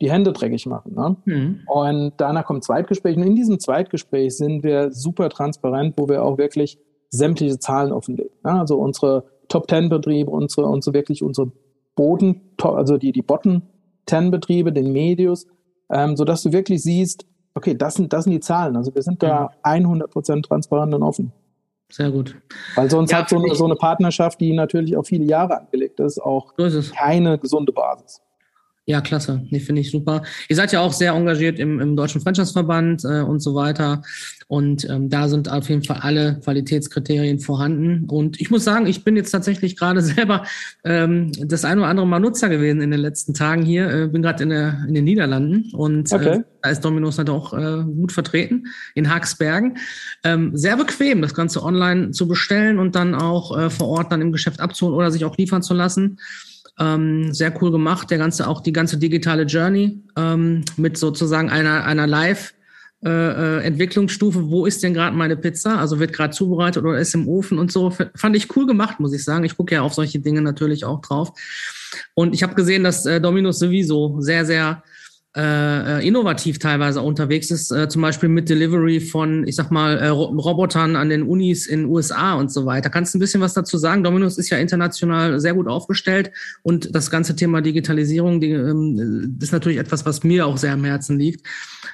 die 0.00 0.10
Hände 0.10 0.32
dreckig 0.32 0.66
machen. 0.66 0.94
Ne? 0.94 1.16
Mhm. 1.24 1.60
Und 1.66 2.12
danach 2.18 2.44
kommt 2.44 2.64
Zweitgespräch. 2.64 3.16
Und 3.16 3.22
in 3.22 3.34
diesem 3.34 3.58
Zweitgespräch 3.58 4.36
sind 4.36 4.62
wir 4.62 4.92
super 4.92 5.30
transparent, 5.30 5.94
wo 5.96 6.08
wir 6.08 6.22
auch 6.22 6.38
wirklich 6.38 6.78
sämtliche 7.16 7.58
Zahlen 7.58 7.92
offenlegen. 7.92 8.32
Ja, 8.44 8.60
also 8.60 8.76
unsere 8.76 9.24
Top 9.48 9.68
10 9.68 9.88
Betriebe, 9.88 10.30
unsere, 10.30 10.66
unsere 10.66 10.94
wirklich 10.94 11.22
unsere 11.22 11.50
Boden, 11.94 12.40
also 12.60 12.96
die, 12.98 13.12
die 13.12 13.22
Bottom 13.22 13.62
10 14.06 14.30
Betriebe, 14.30 14.72
den 14.72 14.92
Medius, 14.92 15.46
ähm, 15.90 16.16
sodass 16.16 16.42
du 16.42 16.52
wirklich 16.52 16.82
siehst, 16.82 17.26
okay, 17.54 17.74
das 17.74 17.94
sind, 17.94 18.12
das 18.12 18.24
sind 18.24 18.32
die 18.32 18.40
Zahlen. 18.40 18.76
Also 18.76 18.94
wir 18.94 19.02
sind 19.02 19.22
da 19.22 19.50
100 19.62 20.10
Prozent 20.10 20.46
transparent 20.46 20.94
und 20.94 21.02
offen. 21.02 21.32
Sehr 21.90 22.10
gut. 22.10 22.36
Weil 22.74 22.90
sonst 22.90 23.12
ja, 23.12 23.18
hat 23.18 23.28
so 23.28 23.36
eine, 23.36 23.54
so 23.54 23.64
eine 23.64 23.76
Partnerschaft, 23.76 24.40
die 24.40 24.52
natürlich 24.52 24.96
auf 24.96 25.06
viele 25.06 25.24
Jahre 25.24 25.58
angelegt 25.60 26.00
ist, 26.00 26.20
auch 26.20 26.52
so 26.56 26.64
ist 26.64 26.94
keine 26.94 27.38
gesunde 27.38 27.72
Basis. 27.72 28.20
Ja, 28.88 29.00
klasse. 29.00 29.42
Nee, 29.50 29.58
finde 29.58 29.80
ich 29.80 29.90
super. 29.90 30.22
Ihr 30.48 30.54
seid 30.54 30.70
ja 30.70 30.80
auch 30.80 30.92
sehr 30.92 31.12
engagiert 31.12 31.58
im, 31.58 31.80
im 31.80 31.96
Deutschen 31.96 32.20
Franchise-Verband 32.20 33.04
äh, 33.04 33.20
und 33.20 33.40
so 33.40 33.56
weiter. 33.56 34.02
Und 34.46 34.88
ähm, 34.88 35.10
da 35.10 35.28
sind 35.28 35.50
auf 35.50 35.68
jeden 35.68 35.82
Fall 35.82 35.98
alle 36.02 36.38
Qualitätskriterien 36.38 37.40
vorhanden. 37.40 38.04
Und 38.08 38.40
ich 38.40 38.48
muss 38.48 38.62
sagen, 38.62 38.86
ich 38.86 39.02
bin 39.02 39.16
jetzt 39.16 39.32
tatsächlich 39.32 39.76
gerade 39.76 40.00
selber 40.02 40.44
ähm, 40.84 41.32
das 41.32 41.64
ein 41.64 41.78
oder 41.78 41.88
andere 41.88 42.06
Mal 42.06 42.20
Nutzer 42.20 42.48
gewesen 42.48 42.80
in 42.80 42.92
den 42.92 43.00
letzten 43.00 43.34
Tagen 43.34 43.62
hier. 43.62 43.90
Äh, 43.90 44.06
bin 44.06 44.22
gerade 44.22 44.44
in, 44.44 44.52
in 44.52 44.94
den 44.94 45.04
Niederlanden 45.04 45.74
und 45.74 46.12
äh, 46.12 46.14
okay. 46.14 46.28
äh, 46.28 46.42
da 46.62 46.70
ist 46.70 46.84
Dominos 46.84 47.18
halt 47.18 47.28
auch 47.28 47.54
äh, 47.54 47.82
gut 47.82 48.12
vertreten 48.12 48.68
in 48.94 49.12
Haxbergen. 49.12 49.78
Ähm, 50.22 50.56
sehr 50.56 50.76
bequem, 50.76 51.22
das 51.22 51.34
Ganze 51.34 51.64
online 51.64 52.12
zu 52.12 52.28
bestellen 52.28 52.78
und 52.78 52.94
dann 52.94 53.16
auch 53.16 53.58
äh, 53.58 53.68
vor 53.68 53.88
Ort 53.88 54.12
dann 54.12 54.20
im 54.20 54.30
Geschäft 54.30 54.60
abzuholen 54.60 54.96
oder 54.96 55.10
sich 55.10 55.24
auch 55.24 55.36
liefern 55.36 55.62
zu 55.62 55.74
lassen. 55.74 56.18
Ähm, 56.78 57.32
sehr 57.32 57.54
cool 57.62 57.70
gemacht, 57.70 58.10
der 58.10 58.18
ganze, 58.18 58.46
auch 58.46 58.60
die 58.60 58.72
ganze 58.72 58.98
digitale 58.98 59.44
Journey 59.44 60.02
ähm, 60.16 60.64
mit 60.76 60.98
sozusagen 60.98 61.48
einer, 61.48 61.84
einer 61.84 62.06
Live- 62.06 62.54
äh, 63.04 63.08
äh 63.08 63.62
Entwicklungsstufe, 63.62 64.50
wo 64.50 64.66
ist 64.66 64.82
denn 64.82 64.94
gerade 64.94 65.16
meine 65.16 65.36
Pizza? 65.36 65.78
Also 65.78 65.98
wird 65.98 66.12
gerade 66.12 66.34
zubereitet 66.34 66.84
oder 66.84 66.98
ist 66.98 67.14
im 67.14 67.28
Ofen 67.28 67.58
und 67.58 67.72
so. 67.72 67.90
Fand 67.90 68.36
ich 68.36 68.54
cool 68.56 68.66
gemacht, 68.66 69.00
muss 69.00 69.14
ich 69.14 69.24
sagen. 69.24 69.44
Ich 69.44 69.56
gucke 69.56 69.74
ja 69.74 69.82
auf 69.82 69.94
solche 69.94 70.18
Dinge 70.18 70.42
natürlich 70.42 70.84
auch 70.84 71.00
drauf. 71.00 71.32
Und 72.14 72.34
ich 72.34 72.42
habe 72.42 72.54
gesehen, 72.54 72.84
dass 72.84 73.06
äh, 73.06 73.20
Dominus 73.20 73.58
sowieso 73.58 74.20
sehr, 74.20 74.44
sehr 74.44 74.82
äh, 75.36 75.98
äh, 75.98 76.08
innovativ 76.08 76.58
teilweise 76.58 77.02
unterwegs 77.02 77.50
ist, 77.50 77.70
äh, 77.70 77.90
zum 77.90 78.00
Beispiel 78.00 78.30
mit 78.30 78.48
Delivery 78.48 79.00
von, 79.00 79.46
ich 79.46 79.54
sag 79.54 79.70
mal, 79.70 79.98
äh, 79.98 80.08
Robotern 80.08 80.96
an 80.96 81.10
den 81.10 81.24
Unis 81.24 81.66
in 81.66 81.84
USA 81.84 82.36
und 82.36 82.50
so 82.50 82.64
weiter. 82.64 82.88
Kannst 82.88 83.12
du 83.12 83.18
ein 83.18 83.20
bisschen 83.20 83.42
was 83.42 83.52
dazu 83.52 83.76
sagen? 83.76 84.02
Dominus 84.02 84.38
ist 84.38 84.48
ja 84.48 84.56
international 84.56 85.38
sehr 85.38 85.52
gut 85.52 85.68
aufgestellt 85.68 86.32
und 86.62 86.94
das 86.94 87.10
ganze 87.10 87.36
Thema 87.36 87.60
Digitalisierung 87.60 88.40
die, 88.40 88.52
ähm, 88.52 89.36
ist 89.38 89.52
natürlich 89.52 89.76
etwas, 89.76 90.06
was 90.06 90.24
mir 90.24 90.46
auch 90.46 90.56
sehr 90.56 90.72
am 90.72 90.84
Herzen 90.84 91.18
liegt. 91.18 91.46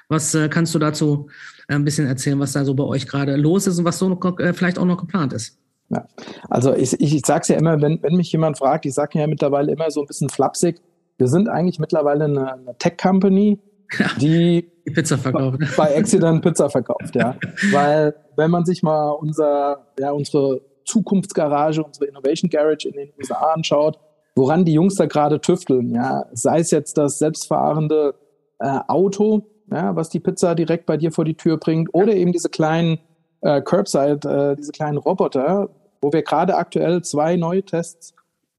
Was 0.08 0.37
äh, 0.37 0.49
kannst 0.49 0.72
du 0.76 0.78
dazu 0.78 1.28
äh, 1.66 1.75
ein 1.75 1.84
bisschen 1.84 2.06
erzählen, 2.06 2.38
was 2.38 2.52
da 2.52 2.64
so 2.64 2.75
bei 2.75 2.84
euch 2.84 3.08
gerade 3.08 3.34
los 3.34 3.66
ist 3.66 3.76
und 3.76 3.84
was 3.84 3.99
so 3.99 4.08
noch, 4.08 4.38
äh, 4.38 4.52
vielleicht 4.52 4.78
auch 4.78 4.87
noch 4.87 4.99
geplant 4.99 5.32
ist? 5.32 5.58
Ja, 5.88 6.06
also 6.49 6.76
ich, 6.76 6.92
ich, 7.00 7.16
ich 7.16 7.26
sage 7.26 7.40
es 7.42 7.49
ja 7.49 7.56
immer, 7.56 7.82
wenn, 7.82 8.00
wenn 8.04 8.14
mich 8.14 8.30
jemand 8.30 8.56
fragt, 8.56 8.87
ich 8.87 8.94
sage 8.94 9.18
ja 9.18 9.26
mittlerweile 9.26 9.72
immer 9.72 9.90
so 9.90 10.00
ein 10.00 10.06
bisschen 10.06 10.28
flapsig, 10.28 10.80
wir 11.23 11.29
sind 11.29 11.49
eigentlich 11.49 11.79
mittlerweile 11.79 12.25
eine, 12.25 12.52
eine 12.52 12.79
Tech-Company, 12.79 13.61
die, 14.21 14.69
die 14.85 14.91
Pizza 14.91 15.17
verkauft. 15.17 15.59
Bei 15.76 15.97
Accident 15.97 16.43
Pizza 16.43 16.69
verkauft, 16.69 17.14
ja. 17.14 17.37
Weil 17.71 18.17
wenn 18.37 18.50
man 18.50 18.64
sich 18.64 18.83
mal 18.83 19.11
unser, 19.11 19.87
ja, 20.00 20.11
unsere 20.11 20.62
Zukunftsgarage, 20.85 21.85
unsere 21.85 22.07
Innovation 22.07 22.50
Garage 22.50 22.88
in 22.88 22.95
den 22.95 23.12
USA 23.17 23.52
anschaut, 23.55 24.00
woran 24.35 24.64
die 24.64 24.73
Jungs 24.73 24.97
da 24.97 25.07
gerade 25.07 25.41
tüfteln, 25.41 25.95
ja, 25.95 26.26
sei 26.33 26.59
es 26.59 26.73
jetzt 26.73 26.99
das 26.99 27.19
selbstfahrende 27.19 28.17
äh, 28.59 28.81
Auto, 28.88 29.43
ja, 29.71 29.95
was 29.95 30.09
die 30.09 30.19
Pizza 30.19 30.57
direkt 30.57 30.87
bei 30.87 30.97
dir 30.97 31.12
vor 31.12 31.25
die 31.25 31.37
Tür 31.37 31.57
bringt, 31.57 31.95
oder 31.95 32.14
eben 32.14 32.33
diese 32.33 32.49
kleinen 32.49 32.99
äh, 33.43 33.62
Curbside, 33.62 34.29
äh, 34.29 34.57
diese 34.57 34.73
kleinen 34.73 34.99
Roboter, 34.99 35.71
wo 36.00 36.12
wir 36.12 36.23
gerade 36.23 36.57
aktuell 36.57 37.02
zwei 37.02 37.37
neue 37.37 37.62
Tests 37.62 38.12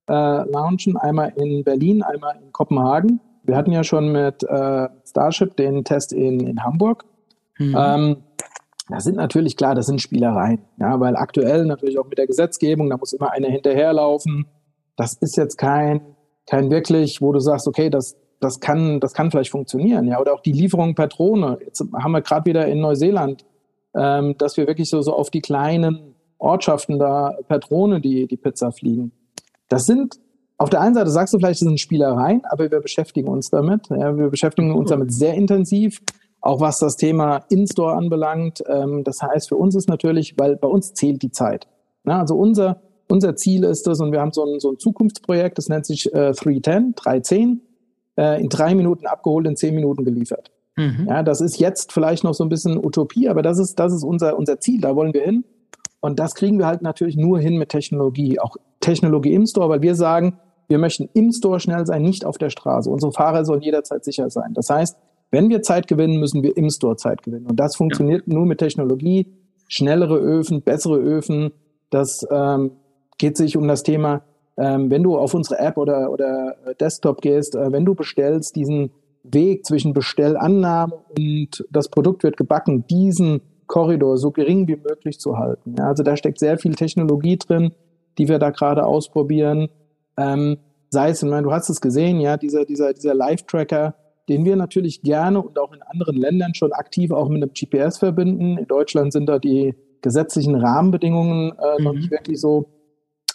äh, 0.08 0.14
launchen, 0.14 0.98
einmal 0.98 1.34
in 1.36 1.64
Berlin, 1.64 2.04
einmal 2.04 2.36
in 2.42 2.52
Kopenhagen. 2.52 3.20
Wir 3.44 3.56
hatten 3.56 3.72
ja 3.72 3.84
schon 3.84 4.12
mit 4.12 4.44
äh, 4.44 4.88
Starship 5.06 5.56
den 5.58 5.84
Test 5.84 6.14
in, 6.14 6.40
in 6.42 6.64
Hamburg. 6.64 7.06
Mhm. 7.58 7.76
Ähm, 7.78 8.18
das 8.90 9.06
sind 9.06 9.16
natürlich 9.16 9.56
klar, 9.56 9.76
das 9.76 9.86
sind 9.86 10.02
Spielereien, 10.02 10.60
ja, 10.78 11.00
weil 11.00 11.16
aktuell 11.16 11.66
natürlich 11.66 11.98
auch 11.98 12.08
mit 12.08 12.18
der 12.18 12.28
Gesetzgebung, 12.28 12.90
da 12.90 12.98
muss 12.98 13.14
immer 13.14 13.32
einer 13.32 13.48
hinterherlaufen. 13.48 14.46
Das 14.98 15.14
ist 15.14 15.38
jetzt 15.38 15.58
kein, 15.58 16.02
kein 16.46 16.70
wirklich, 16.70 17.22
wo 17.22 17.32
du 17.32 17.40
sagst, 17.40 17.68
okay, 17.68 17.90
das, 17.90 18.18
das 18.42 18.60
kann, 18.60 19.00
das 19.00 19.14
kann 19.14 19.32
vielleicht 19.32 19.52
funktionieren, 19.52 20.08
ja, 20.08 20.20
oder 20.20 20.34
auch 20.34 20.42
die 20.42 20.52
Lieferung 20.52 20.96
per 20.96 21.08
Drohne. 21.08 21.60
Jetzt 21.66 21.82
haben 21.94 22.12
wir 22.12 22.22
gerade 22.22 22.46
wieder 22.46 22.68
in 22.68 22.82
Neuseeland, 22.82 23.46
ähm, 23.96 24.36
dass 24.38 24.58
wir 24.58 24.68
wirklich 24.68 24.90
so, 24.90 25.02
so 25.02 25.14
auf 25.14 25.30
die 25.30 25.42
kleinen 25.42 26.16
Ortschaften 26.38 27.00
da 27.00 27.38
per 27.48 27.60
Drohne 27.60 28.02
die, 28.02 28.28
die 28.28 28.38
Pizza 28.38 28.72
fliegen. 28.72 29.14
Das 29.70 29.86
sind, 29.86 30.20
auf 30.58 30.70
der 30.70 30.82
einen 30.82 30.96
Seite 30.96 31.10
sagst 31.10 31.34
du 31.34 31.40
vielleicht, 31.40 31.62
das 31.62 31.68
sind 31.68 31.80
Spielereien, 31.80 32.42
aber 32.46 32.70
wir 32.72 32.80
beschäftigen 32.80 33.28
uns 33.28 33.50
damit. 33.50 33.88
Ja, 33.90 34.16
wir 34.18 34.30
beschäftigen 34.30 34.74
uns 34.74 34.90
damit 34.90 35.14
sehr 35.14 35.34
intensiv, 35.34 36.02
auch 36.42 36.60
was 36.60 36.80
das 36.80 36.96
Thema 36.96 37.44
In-Store 37.50 37.94
anbelangt. 37.94 38.64
Ähm, 38.68 39.04
das 39.04 39.22
heißt, 39.22 39.50
für 39.50 39.56
uns 39.56 39.76
ist 39.76 39.90
natürlich, 39.90 40.36
weil 40.38 40.56
bei 40.56 40.68
uns 40.68 40.94
zählt 40.94 41.22
die 41.22 41.32
Zeit. 41.32 41.68
Ja, 42.06 42.20
also 42.20 42.36
unser, 42.36 42.82
unser 43.10 43.36
Ziel 43.36 43.64
ist 43.64 43.88
es, 43.88 44.00
und 44.00 44.12
wir 44.12 44.22
haben 44.22 44.32
so 44.32 44.44
ein, 44.46 44.60
so 44.60 44.72
ein 44.72 44.80
Zukunftsprojekt, 44.80 45.58
das 45.58 45.70
nennt 45.70 45.86
sich 45.86 46.14
äh, 46.14 46.34
310, 46.34 46.96
310, 46.96 47.62
äh, 48.18 48.42
in 48.42 48.50
drei 48.50 48.76
Minuten 48.76 49.08
abgeholt, 49.08 49.48
in 49.48 49.56
zehn 49.56 49.76
Minuten 49.76 50.04
geliefert. 50.04 50.52
Mhm. 50.76 51.06
Ja, 51.08 51.24
das 51.24 51.42
ist 51.42 51.60
jetzt 51.60 51.92
vielleicht 51.92 52.24
noch 52.24 52.34
so 52.34 52.44
ein 52.44 52.50
bisschen 52.50 52.78
Utopie, 52.78 53.30
aber 53.30 53.42
das 53.42 53.60
ist, 53.60 53.80
das 53.80 53.94
ist 53.94 54.04
unser, 54.04 54.38
unser 54.38 54.60
Ziel, 54.60 54.82
da 54.82 54.96
wollen 54.96 55.14
wir 55.14 55.24
hin. 55.24 55.46
Und 56.00 56.20
das 56.20 56.36
kriegen 56.36 56.58
wir 56.58 56.66
halt 56.66 56.82
natürlich 56.82 57.16
nur 57.16 57.40
hin 57.40 57.58
mit 57.58 57.70
Technologie, 57.70 58.40
auch 58.40 58.58
Technologie 58.84 59.34
im 59.34 59.46
Store, 59.46 59.70
weil 59.70 59.82
wir 59.82 59.96
sagen, 59.96 60.38
wir 60.68 60.78
möchten 60.78 61.10
im 61.14 61.32
Store 61.32 61.60
schnell 61.60 61.86
sein, 61.86 62.02
nicht 62.02 62.26
auf 62.26 62.38
der 62.38 62.50
Straße. 62.50 62.90
Unsere 62.90 63.12
Fahrer 63.12 63.46
sollen 63.46 63.62
jederzeit 63.62 64.04
sicher 64.04 64.30
sein. 64.30 64.54
Das 64.54 64.70
heißt, 64.70 64.98
wenn 65.32 65.50
wir 65.50 65.62
Zeit 65.62 65.88
gewinnen, 65.88 66.20
müssen 66.20 66.44
wir 66.44 66.56
im 66.56 66.70
Store 66.70 66.96
Zeit 66.96 67.24
gewinnen. 67.24 67.48
Und 67.48 67.60
das 67.60 67.76
funktioniert 67.76 68.24
ja. 68.28 68.34
nur 68.34 68.46
mit 68.46 68.60
Technologie, 68.60 69.28
schnellere 69.68 70.18
Öfen, 70.18 70.62
bessere 70.62 70.98
Öfen. 70.98 71.52
Das 71.90 72.26
ähm, 72.30 72.72
geht 73.18 73.38
sich 73.38 73.58
um 73.58 73.68
das 73.68 73.84
Thema, 73.84 74.22
ähm, 74.58 74.92
wenn 74.92 75.04
du 75.04 75.18
auf 75.18 75.34
unsere 75.34 75.60
App 75.60 75.78
oder, 75.78 76.12
oder 76.12 76.56
Desktop 76.80 77.22
gehst, 77.22 77.56
äh, 77.56 77.72
wenn 77.72 77.86
du 77.86 77.96
bestellst, 77.96 78.56
diesen 78.56 78.92
Weg 79.24 79.66
zwischen 79.66 79.94
Bestellannahme 79.94 81.00
und 81.18 81.66
das 81.72 81.90
Produkt 81.90 82.24
wird 82.24 82.38
gebacken, 82.38 82.86
diesen 82.88 83.42
Korridor 83.68 84.18
so 84.18 84.32
gering 84.32 84.68
wie 84.68 84.76
möglich 84.76 85.20
zu 85.20 85.38
halten. 85.38 85.76
Ja, 85.78 85.88
also 85.88 86.04
da 86.04 86.16
steckt 86.18 86.40
sehr 86.40 86.58
viel 86.58 86.76
Technologie 86.76 87.38
drin, 87.38 87.72
die 88.18 88.28
wir 88.28 88.40
da 88.40 88.50
gerade 88.50 88.86
ausprobieren. 88.86 89.70
Ähm, 90.18 90.58
sei 90.90 91.10
es, 91.10 91.24
ich 91.24 91.30
meine, 91.30 91.44
du 91.44 91.52
hast 91.52 91.70
es 91.70 91.82
gesehen, 91.82 92.20
ja, 92.20 92.38
dieser, 92.38 92.66
dieser, 92.66 92.94
dieser 92.94 93.14
Live-Tracker, 93.14 93.96
den 94.30 94.46
wir 94.46 94.56
natürlich 94.56 95.02
gerne 95.02 95.42
und 95.42 95.60
auch 95.60 95.74
in 95.74 95.82
anderen 95.82 96.16
Ländern 96.16 96.54
schon 96.54 96.72
aktiv 96.72 97.12
auch 97.12 97.28
mit 97.28 97.44
einem 97.44 97.52
GPS 97.54 97.98
verbinden. 97.98 98.58
In 98.58 98.68
Deutschland 98.68 99.12
sind 99.12 99.28
da 99.28 99.40
die 99.40 99.76
gesetzlichen 100.02 100.56
Rahmenbedingungen 100.56 101.52
äh, 101.52 101.80
mhm. 101.80 101.84
noch 101.84 101.94
nicht 101.94 102.12
wirklich 102.12 102.40
so 102.40 102.70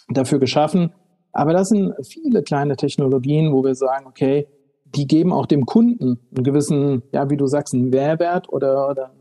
dafür 0.09 0.39
geschaffen. 0.39 0.91
Aber 1.31 1.53
das 1.53 1.69
sind 1.69 1.93
viele 2.07 2.41
kleine 2.41 2.75
Technologien, 2.75 3.53
wo 3.53 3.63
wir 3.63 3.75
sagen, 3.75 4.07
okay, 4.07 4.47
die 4.95 5.05
geben 5.05 5.31
auch 5.31 5.45
dem 5.45 5.65
Kunden 5.65 6.19
einen 6.35 6.43
gewissen, 6.43 7.03
ja, 7.11 7.29
wie 7.29 7.37
du 7.37 7.45
sagst, 7.45 7.75
einen 7.75 7.89
Mehrwert 7.89 8.51
oder, 8.51 8.89
oder 8.89 9.11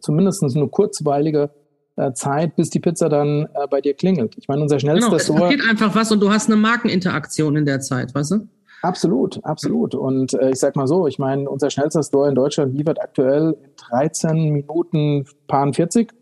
zumindest 0.00 0.42
eine 0.42 0.68
kurzweilige 0.68 1.50
Zeit, 2.12 2.56
bis 2.56 2.70
die 2.70 2.80
Pizza 2.80 3.08
dann 3.08 3.48
äh, 3.54 3.66
bei 3.68 3.80
dir 3.80 3.94
klingelt. 3.94 4.36
Ich 4.36 4.48
meine, 4.48 4.62
unser 4.62 4.80
schnellster 4.80 5.06
genau, 5.06 5.16
es. 5.16 5.28
Es 5.28 5.68
einfach 5.68 5.94
was 5.94 6.10
und 6.10 6.20
du 6.20 6.30
hast 6.30 6.48
eine 6.48 6.56
Markeninteraktion 6.56 7.56
in 7.56 7.64
der 7.64 7.80
Zeit, 7.80 8.14
weißt 8.14 8.32
du? 8.32 8.48
Absolut, 8.82 9.42
absolut. 9.44 9.94
Und 9.94 10.34
äh, 10.34 10.50
ich 10.50 10.58
sag 10.58 10.76
mal 10.76 10.86
so, 10.86 11.06
ich 11.06 11.18
meine, 11.18 11.48
unser 11.48 11.70
schnellster 11.70 12.02
Store 12.02 12.28
in 12.28 12.34
Deutschland 12.34 12.74
liefert 12.74 13.00
aktuell 13.00 13.56
in 13.62 13.70
13 13.76 14.50
Minuten 14.50 15.24
paar 15.46 15.72
40. 15.72 16.12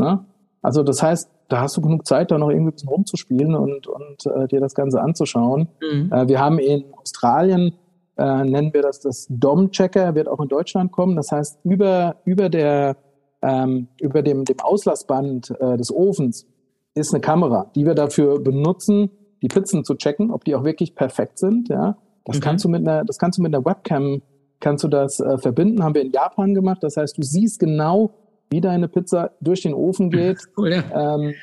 Ne? 0.00 0.24
Also 0.62 0.82
das 0.82 1.02
heißt, 1.02 1.30
da 1.48 1.60
hast 1.60 1.76
du 1.76 1.82
genug 1.82 2.06
Zeit, 2.06 2.30
da 2.30 2.38
noch 2.38 2.48
irgendwie 2.48 2.70
ein 2.70 2.72
bisschen 2.72 2.88
rumzuspielen 2.88 3.54
und, 3.54 3.86
und 3.86 4.26
äh, 4.26 4.48
dir 4.48 4.60
das 4.60 4.74
Ganze 4.74 5.00
anzuschauen. 5.00 5.68
Mhm. 5.80 6.10
Äh, 6.10 6.28
wir 6.28 6.40
haben 6.40 6.58
in 6.58 6.84
Australien, 6.94 7.74
äh, 8.16 8.44
nennen 8.44 8.72
wir 8.72 8.82
das 8.82 9.00
das 9.00 9.26
DOM-Checker, 9.28 10.14
wird 10.14 10.28
auch 10.28 10.40
in 10.40 10.48
Deutschland 10.48 10.92
kommen. 10.92 11.16
Das 11.16 11.30
heißt, 11.30 11.58
über, 11.64 12.16
über 12.24 12.48
der 12.48 12.96
ähm, 13.42 13.88
über 14.00 14.22
dem, 14.22 14.44
dem 14.44 14.60
Auslassband 14.60 15.50
äh, 15.60 15.76
des 15.76 15.92
Ofens 15.92 16.46
ist 16.94 17.12
eine 17.12 17.20
Kamera, 17.20 17.70
die 17.74 17.84
wir 17.84 17.94
dafür 17.94 18.40
benutzen, 18.40 19.10
die 19.42 19.48
Pizzen 19.48 19.84
zu 19.84 19.94
checken, 19.94 20.30
ob 20.30 20.44
die 20.44 20.54
auch 20.54 20.64
wirklich 20.64 20.94
perfekt 20.94 21.38
sind. 21.38 21.68
Ja, 21.68 21.98
das 22.24 22.36
mhm. 22.36 22.40
kannst 22.40 22.64
du 22.64 22.68
mit 22.68 22.80
einer, 22.80 23.04
das 23.04 23.18
kannst 23.18 23.38
du 23.38 23.42
mit 23.42 23.54
einer 23.54 23.64
Webcam 23.64 24.22
kannst 24.60 24.84
du 24.84 24.88
das 24.88 25.20
äh, 25.20 25.38
verbinden. 25.38 25.82
Haben 25.82 25.94
wir 25.94 26.02
in 26.02 26.12
Japan 26.12 26.54
gemacht. 26.54 26.78
Das 26.82 26.96
heißt, 26.96 27.16
du 27.18 27.22
siehst 27.22 27.58
genau, 27.58 28.14
wie 28.50 28.60
deine 28.60 28.88
Pizza 28.88 29.32
durch 29.40 29.62
den 29.62 29.74
Ofen 29.74 30.10
geht. 30.10 30.38
Cool, 30.56 30.72
ja. 30.72 31.14
ähm, 31.14 31.34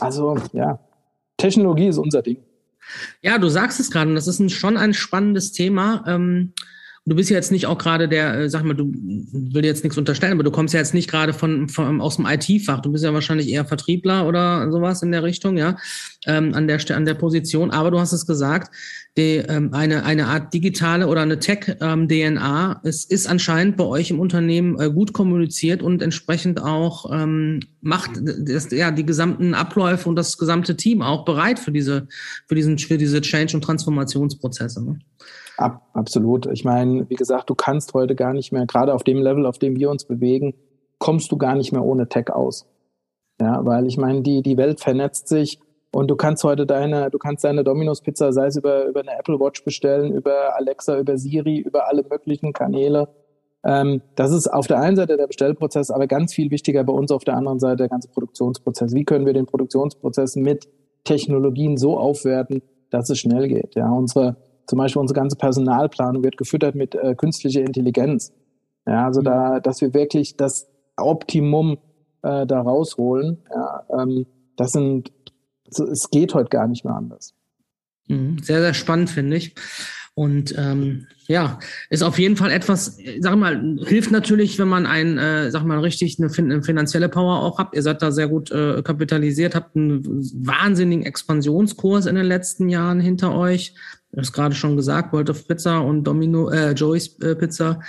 also 0.00 0.36
ja, 0.52 0.78
Technologie 1.36 1.88
ist 1.88 1.98
unser 1.98 2.22
Ding. 2.22 2.38
Ja, 3.22 3.38
du 3.38 3.48
sagst 3.48 3.80
es 3.80 3.90
gerade, 3.90 4.14
das 4.14 4.26
ist 4.26 4.40
ein, 4.40 4.48
schon 4.48 4.76
ein 4.76 4.94
spannendes 4.94 5.52
Thema. 5.52 6.04
Ähm, 6.06 6.52
du 7.06 7.16
bist 7.16 7.30
ja 7.30 7.36
jetzt 7.36 7.50
nicht 7.50 7.66
auch 7.66 7.78
gerade 7.78 8.08
der, 8.08 8.34
äh, 8.34 8.50
sag 8.50 8.62
mal, 8.62 8.74
du 8.74 8.92
will 8.92 9.64
jetzt 9.64 9.84
nichts 9.84 9.96
unterstellen, 9.96 10.34
aber 10.34 10.42
du 10.42 10.50
kommst 10.50 10.74
ja 10.74 10.80
jetzt 10.80 10.94
nicht 10.94 11.10
gerade 11.10 11.32
von, 11.32 11.68
von 11.68 12.00
aus 12.00 12.16
dem 12.16 12.26
IT-Fach. 12.26 12.80
Du 12.80 12.92
bist 12.92 13.04
ja 13.04 13.14
wahrscheinlich 13.14 13.48
eher 13.48 13.64
Vertriebler 13.64 14.26
oder 14.26 14.70
sowas 14.70 15.02
in 15.02 15.10
der 15.10 15.22
Richtung, 15.22 15.56
ja, 15.56 15.76
ähm, 16.26 16.54
an 16.54 16.68
der 16.68 16.78
an 16.90 17.06
der 17.06 17.14
Position. 17.14 17.70
Aber 17.70 17.90
du 17.90 17.98
hast 17.98 18.12
es 18.12 18.26
gesagt, 18.26 18.74
die, 19.16 19.36
ähm, 19.36 19.72
eine 19.72 20.04
eine 20.04 20.26
Art 20.26 20.52
digitale 20.52 21.06
oder 21.06 21.22
eine 21.22 21.38
Tech-DNA 21.38 22.72
ähm, 22.72 22.88
ist, 22.88 23.10
ist 23.10 23.26
anscheinend 23.26 23.76
bei 23.76 23.84
euch 23.84 24.10
im 24.10 24.20
Unternehmen 24.20 24.78
äh, 24.78 24.90
gut 24.90 25.14
kommuniziert 25.14 25.82
und 25.82 26.02
entsprechend 26.02 26.62
auch 26.62 27.10
ähm, 27.12 27.60
macht 27.80 28.10
das, 28.22 28.70
ja 28.70 28.90
die 28.90 29.06
gesamten 29.06 29.54
Abläufe 29.54 30.08
und 30.08 30.16
das 30.16 30.36
gesamte 30.36 30.76
Team 30.76 31.00
auch 31.00 31.24
bereit 31.24 31.58
für 31.58 31.72
diese 31.72 32.06
für 32.46 32.54
diesen 32.54 32.78
für 32.78 32.98
diese 32.98 33.22
Change 33.22 33.56
und 33.56 33.64
Transformationsprozesse. 33.64 34.84
Ne? 34.84 34.98
Ab, 35.60 35.82
absolut. 35.92 36.46
Ich 36.46 36.64
meine, 36.64 37.10
wie 37.10 37.16
gesagt, 37.16 37.50
du 37.50 37.54
kannst 37.54 37.92
heute 37.92 38.14
gar 38.14 38.32
nicht 38.32 38.50
mehr, 38.50 38.64
gerade 38.64 38.94
auf 38.94 39.04
dem 39.04 39.18
Level, 39.18 39.44
auf 39.44 39.58
dem 39.58 39.76
wir 39.76 39.90
uns 39.90 40.06
bewegen, 40.06 40.54
kommst 40.98 41.30
du 41.32 41.36
gar 41.36 41.54
nicht 41.54 41.70
mehr 41.70 41.84
ohne 41.84 42.08
Tech 42.08 42.30
aus. 42.32 42.66
Ja, 43.38 43.62
weil 43.66 43.86
ich 43.86 43.98
meine, 43.98 44.22
die, 44.22 44.40
die 44.40 44.56
Welt 44.56 44.80
vernetzt 44.80 45.28
sich 45.28 45.58
und 45.92 46.10
du 46.10 46.16
kannst 46.16 46.44
heute 46.44 46.64
deine, 46.64 47.10
du 47.10 47.18
kannst 47.18 47.44
deine 47.44 47.62
Domino's 47.62 48.00
Pizza, 48.00 48.32
sei 48.32 48.46
es 48.46 48.56
über, 48.56 48.86
über 48.86 49.00
eine 49.00 49.18
Apple 49.18 49.38
Watch 49.38 49.62
bestellen, 49.62 50.14
über 50.14 50.56
Alexa, 50.56 50.98
über 50.98 51.18
Siri, 51.18 51.58
über 51.58 51.88
alle 51.88 52.04
möglichen 52.08 52.54
Kanäle. 52.54 53.08
Ähm, 53.62 54.00
das 54.14 54.32
ist 54.32 54.48
auf 54.48 54.66
der 54.66 54.80
einen 54.80 54.96
Seite 54.96 55.18
der 55.18 55.26
Bestellprozess, 55.26 55.90
aber 55.90 56.06
ganz 56.06 56.32
viel 56.32 56.50
wichtiger 56.50 56.84
bei 56.84 56.94
uns 56.94 57.12
auf 57.12 57.24
der 57.24 57.36
anderen 57.36 57.58
Seite 57.58 57.76
der 57.76 57.88
ganze 57.88 58.08
Produktionsprozess. 58.08 58.94
Wie 58.94 59.04
können 59.04 59.26
wir 59.26 59.34
den 59.34 59.44
Produktionsprozess 59.44 60.36
mit 60.36 60.70
Technologien 61.04 61.76
so 61.76 61.98
aufwerten, 61.98 62.62
dass 62.88 63.10
es 63.10 63.18
schnell 63.18 63.46
geht? 63.48 63.74
Ja, 63.74 63.90
unsere 63.90 64.36
zum 64.70 64.78
Beispiel 64.78 65.00
unsere 65.00 65.18
ganze 65.18 65.36
Personalplanung 65.36 66.22
wird 66.22 66.36
gefüttert 66.36 66.76
mit 66.76 66.94
äh, 66.94 67.16
künstlicher 67.16 67.60
Intelligenz. 67.60 68.32
Ja, 68.86 69.04
also 69.04 69.20
mhm. 69.20 69.24
da, 69.24 69.58
dass 69.58 69.80
wir 69.80 69.92
wirklich 69.94 70.36
das 70.36 70.68
Optimum 70.96 71.78
äh, 72.22 72.46
da 72.46 72.60
rausholen. 72.60 73.38
Ja, 73.52 73.84
ähm, 74.00 74.26
das 74.54 74.70
sind, 74.70 75.10
es 75.68 76.08
geht 76.10 76.34
heute 76.34 76.50
gar 76.50 76.68
nicht 76.68 76.84
mehr 76.84 76.94
anders. 76.94 77.34
Mhm. 78.06 78.38
Sehr, 78.44 78.60
sehr 78.60 78.74
spannend, 78.74 79.10
finde 79.10 79.38
ich. 79.38 79.56
Und 80.14 80.54
ähm, 80.56 81.08
ja, 81.26 81.58
ist 81.88 82.04
auf 82.04 82.20
jeden 82.20 82.36
Fall 82.36 82.52
etwas, 82.52 82.98
sag 83.18 83.36
mal, 83.36 83.78
hilft 83.86 84.12
natürlich, 84.12 84.56
wenn 84.60 84.68
man 84.68 84.86
ein, 84.86 85.18
äh, 85.18 85.50
sag 85.50 85.64
mal, 85.64 85.80
richtig 85.80 86.20
eine, 86.20 86.30
eine 86.32 86.62
finanzielle 86.62 87.08
Power 87.08 87.42
auch 87.42 87.58
habt. 87.58 87.74
Ihr 87.74 87.82
seid 87.82 88.02
da 88.02 88.12
sehr 88.12 88.28
gut 88.28 88.52
äh, 88.52 88.82
kapitalisiert, 88.82 89.56
habt 89.56 89.74
einen 89.74 90.04
wahnsinnigen 90.04 91.04
Expansionskurs 91.04 92.06
in 92.06 92.14
den 92.14 92.26
letzten 92.26 92.68
Jahren 92.68 93.00
hinter 93.00 93.34
euch. 93.34 93.74
Du 94.12 94.20
hast 94.20 94.32
gerade 94.32 94.54
schon 94.54 94.76
gesagt, 94.76 95.12
World 95.12 95.46
Pizza 95.46 95.78
und 95.78 96.04
Domino, 96.04 96.50
äh, 96.50 96.72
Joey's 96.72 97.16
äh, 97.20 97.36
Pizza 97.36 97.80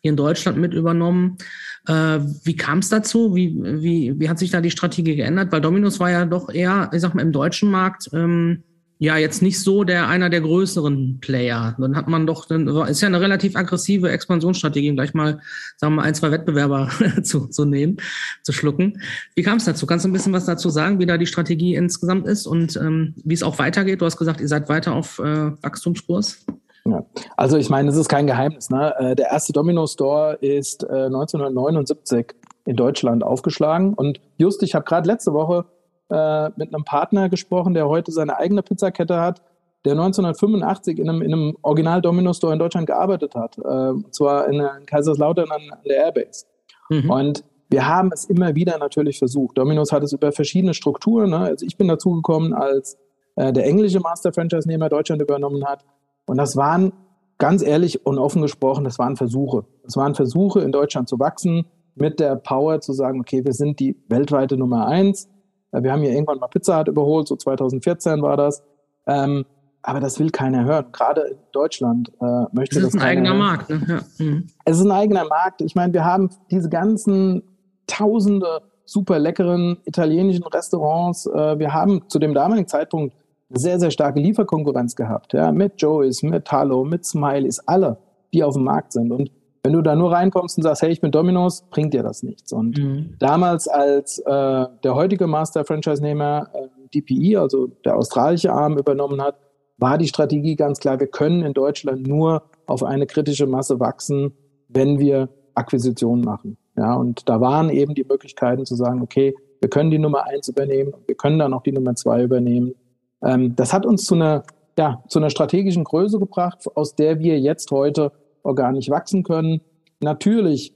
hier 0.00 0.10
in 0.10 0.16
Deutschland 0.16 0.58
mit 0.58 0.74
übernommen. 0.74 1.38
Äh, 1.86 2.20
wie 2.44 2.56
kam 2.56 2.78
es 2.78 2.88
dazu? 2.88 3.34
Wie, 3.34 3.54
wie, 3.62 4.18
wie 4.18 4.28
hat 4.28 4.38
sich 4.38 4.50
da 4.50 4.60
die 4.60 4.70
Strategie 4.70 5.16
geändert? 5.16 5.52
Weil 5.52 5.60
Dominos 5.60 6.00
war 6.00 6.10
ja 6.10 6.24
doch 6.24 6.50
eher, 6.50 6.90
ich 6.92 7.00
sag 7.00 7.14
mal, 7.14 7.22
im 7.22 7.32
deutschen 7.32 7.70
Markt 7.70 8.10
ähm, 8.12 8.64
ja 8.98 9.16
jetzt 9.16 9.42
nicht 9.42 9.62
so 9.62 9.84
der 9.84 10.08
einer 10.08 10.28
der 10.28 10.40
größeren 10.40 11.18
Player. 11.20 11.76
Dann 11.78 11.96
hat 11.96 12.08
man 12.08 12.26
doch, 12.26 12.46
dann 12.46 12.66
ist 12.66 13.00
ja 13.00 13.06
eine 13.06 13.20
relativ 13.20 13.54
aggressive 13.56 14.10
Expansionsstrategie, 14.10 14.92
gleich 14.92 15.14
mal, 15.14 15.40
sagen 15.76 15.94
wir 15.94 16.02
mal, 16.02 16.02
ein, 16.02 16.14
zwei 16.14 16.30
Wettbewerber 16.32 16.90
zu, 17.22 17.46
zu 17.46 17.64
nehmen, 17.64 17.98
zu 18.42 18.52
schlucken. 18.52 19.00
Wie 19.36 19.42
kam 19.42 19.58
es 19.58 19.64
dazu? 19.64 19.86
Kannst 19.86 20.04
du 20.04 20.08
ein 20.08 20.12
bisschen 20.12 20.32
was 20.32 20.46
dazu 20.46 20.68
sagen, 20.68 20.98
wie 20.98 21.06
da 21.06 21.16
die 21.16 21.26
Strategie 21.26 21.76
insgesamt 21.76 22.26
ist 22.26 22.46
und 22.46 22.76
ähm, 22.76 23.14
wie 23.24 23.34
es 23.34 23.44
auch 23.44 23.58
weitergeht? 23.58 24.00
Du 24.00 24.06
hast 24.06 24.16
gesagt, 24.16 24.40
ihr 24.40 24.48
seid 24.48 24.68
weiter 24.68 24.94
auf 24.94 25.20
äh, 25.20 25.52
Wachstumskurs. 25.62 26.44
Ja. 26.84 27.04
Also 27.36 27.56
ich 27.56 27.70
meine, 27.70 27.90
es 27.90 27.96
ist 27.96 28.08
kein 28.08 28.26
Geheimnis. 28.26 28.70
Ne? 28.70 28.94
Äh, 28.98 29.14
der 29.14 29.30
erste 29.30 29.52
Domino 29.52 29.86
Store 29.86 30.34
ist 30.40 30.82
äh, 30.84 31.06
1979 31.06 32.34
in 32.64 32.76
Deutschland 32.76 33.22
aufgeschlagen 33.22 33.94
und 33.94 34.20
just, 34.36 34.62
ich 34.62 34.74
habe 34.74 34.84
gerade 34.84 35.06
letzte 35.06 35.32
Woche 35.32 35.64
äh, 36.10 36.50
mit 36.56 36.74
einem 36.74 36.84
Partner 36.84 37.28
gesprochen, 37.28 37.74
der 37.74 37.88
heute 37.88 38.12
seine 38.12 38.36
eigene 38.38 38.62
Pizzakette 38.62 39.20
hat, 39.20 39.42
der 39.84 39.92
1985 39.92 40.98
in 40.98 41.08
einem, 41.08 41.22
in 41.22 41.32
einem 41.32 41.56
Original 41.62 42.02
Domino 42.02 42.32
Store 42.32 42.52
in 42.52 42.58
Deutschland 42.58 42.86
gearbeitet 42.86 43.34
hat. 43.34 43.58
Äh, 43.58 43.60
und 43.60 44.14
zwar 44.14 44.48
in, 44.48 44.60
in 44.60 44.86
Kaiserslautern 44.86 45.50
an, 45.50 45.62
an 45.70 45.78
der 45.84 46.04
Airbase. 46.04 46.46
Mhm. 46.90 47.10
Und 47.10 47.44
wir 47.70 47.86
haben 47.86 48.10
es 48.12 48.24
immer 48.24 48.54
wieder 48.54 48.78
natürlich 48.78 49.18
versucht. 49.18 49.58
Dominos 49.58 49.92
hat 49.92 50.02
es 50.02 50.12
über 50.12 50.32
verschiedene 50.32 50.74
Strukturen. 50.74 51.30
Ne? 51.30 51.38
Also 51.38 51.66
ich 51.66 51.76
bin 51.76 51.88
dazugekommen, 51.88 52.54
als 52.54 52.96
äh, 53.36 53.52
der 53.52 53.66
englische 53.66 54.00
Master 54.00 54.32
Franchise-Nehmer 54.32 54.88
Deutschland 54.88 55.20
übernommen 55.22 55.64
hat. 55.64 55.84
Und 56.26 56.38
das 56.38 56.56
waren, 56.56 56.92
ganz 57.38 57.62
ehrlich 57.62 58.04
und 58.04 58.18
offen 58.18 58.42
gesprochen, 58.42 58.84
das 58.84 58.98
waren 58.98 59.16
Versuche. 59.16 59.64
Es 59.86 59.96
waren 59.96 60.14
Versuche, 60.14 60.60
in 60.60 60.72
Deutschland 60.72 61.08
zu 61.08 61.18
wachsen, 61.18 61.66
mit 61.94 62.20
der 62.20 62.36
Power 62.36 62.80
zu 62.80 62.92
sagen, 62.92 63.20
okay, 63.20 63.44
wir 63.44 63.52
sind 63.52 63.80
die 63.80 63.96
weltweite 64.08 64.56
Nummer 64.56 64.86
eins. 64.86 65.28
Wir 65.72 65.92
haben 65.92 66.02
hier 66.02 66.12
irgendwann 66.12 66.38
mal 66.38 66.48
Pizza 66.48 66.78
Hut 66.78 66.88
überholt, 66.88 67.28
so 67.28 67.36
2014 67.36 68.22
war 68.22 68.36
das. 68.36 68.62
Ähm, 69.06 69.44
aber 69.82 70.00
das 70.00 70.18
will 70.18 70.30
keiner 70.30 70.64
hören. 70.64 70.86
Gerade 70.92 71.22
in 71.22 71.38
Deutschland 71.52 72.12
äh, 72.20 72.44
möchte 72.52 72.76
das. 72.76 72.88
Es 72.88 72.88
ist 72.88 72.94
das 72.94 73.02
ein 73.02 73.08
eigener 73.08 73.30
hören. 73.30 73.38
Markt. 73.38 73.70
Ne? 73.70 73.82
Ja. 74.18 74.24
Mhm. 74.24 74.46
Es 74.64 74.78
ist 74.78 74.84
ein 74.84 74.90
eigener 74.90 75.24
Markt. 75.24 75.60
Ich 75.62 75.74
meine, 75.74 75.92
wir 75.92 76.04
haben 76.04 76.30
diese 76.50 76.68
ganzen 76.68 77.42
tausende 77.86 78.62
super 78.84 79.18
leckeren 79.18 79.78
italienischen 79.84 80.44
Restaurants. 80.44 81.26
Äh, 81.26 81.58
wir 81.58 81.72
haben 81.72 82.02
zu 82.08 82.18
dem 82.18 82.34
damaligen 82.34 82.66
Zeitpunkt 82.66 83.14
sehr, 83.50 83.78
sehr 83.78 83.90
starke 83.90 84.20
Lieferkonkurrenz 84.20 84.94
gehabt. 84.96 85.32
Ja, 85.32 85.52
mit 85.52 85.80
Joey's, 85.80 86.22
mit 86.22 86.50
Hallo, 86.50 86.84
mit 86.84 87.06
Smileys, 87.06 87.60
alle, 87.60 87.98
die 88.32 88.44
auf 88.44 88.54
dem 88.54 88.64
Markt 88.64 88.92
sind. 88.92 89.10
Und 89.10 89.30
wenn 89.62 89.72
du 89.72 89.82
da 89.82 89.94
nur 89.96 90.12
reinkommst 90.12 90.56
und 90.56 90.62
sagst, 90.62 90.82
hey, 90.82 90.90
ich 90.90 91.00
bin 91.00 91.10
Dominos, 91.10 91.64
bringt 91.70 91.94
dir 91.94 92.02
das 92.02 92.22
nichts. 92.22 92.52
Und 92.52 92.78
mhm. 92.78 93.14
damals, 93.18 93.68
als 93.68 94.18
äh, 94.18 94.66
der 94.84 94.94
heutige 94.94 95.26
Master-Franchise-Nehmer 95.26 96.48
äh, 96.54 96.68
DPE, 96.94 97.40
also 97.40 97.68
der 97.84 97.96
australische 97.96 98.52
Arm, 98.52 98.78
übernommen 98.78 99.20
hat, 99.20 99.36
war 99.78 99.98
die 99.98 100.08
Strategie 100.08 100.56
ganz 100.56 100.80
klar, 100.80 100.98
wir 100.98 101.06
können 101.06 101.42
in 101.42 101.54
Deutschland 101.54 102.06
nur 102.06 102.42
auf 102.66 102.82
eine 102.82 103.06
kritische 103.06 103.46
Masse 103.46 103.78
wachsen, 103.80 104.32
wenn 104.68 104.98
wir 104.98 105.28
Akquisitionen 105.54 106.24
machen. 106.24 106.56
Ja, 106.76 106.94
und 106.94 107.28
da 107.28 107.40
waren 107.40 107.70
eben 107.70 107.94
die 107.94 108.04
Möglichkeiten 108.04 108.64
zu 108.64 108.76
sagen, 108.76 109.02
okay, 109.02 109.34
wir 109.60 109.68
können 109.68 109.90
die 109.90 109.98
Nummer 109.98 110.24
eins 110.26 110.48
übernehmen, 110.48 110.94
wir 111.06 111.16
können 111.16 111.38
dann 111.38 111.52
auch 111.52 111.62
die 111.62 111.72
Nummer 111.72 111.94
zwei 111.96 112.22
übernehmen. 112.22 112.74
Ähm, 113.22 113.56
das 113.56 113.72
hat 113.72 113.84
uns 113.84 114.04
zu 114.04 114.14
einer, 114.14 114.44
ja, 114.78 115.02
zu 115.08 115.18
einer 115.18 115.30
strategischen 115.30 115.82
Größe 115.82 116.20
gebracht, 116.20 116.64
aus 116.76 116.94
der 116.94 117.18
wir 117.18 117.40
jetzt 117.40 117.70
heute 117.72 118.12
organisch 118.42 118.90
wachsen 118.90 119.22
können. 119.22 119.60
Natürlich 120.00 120.74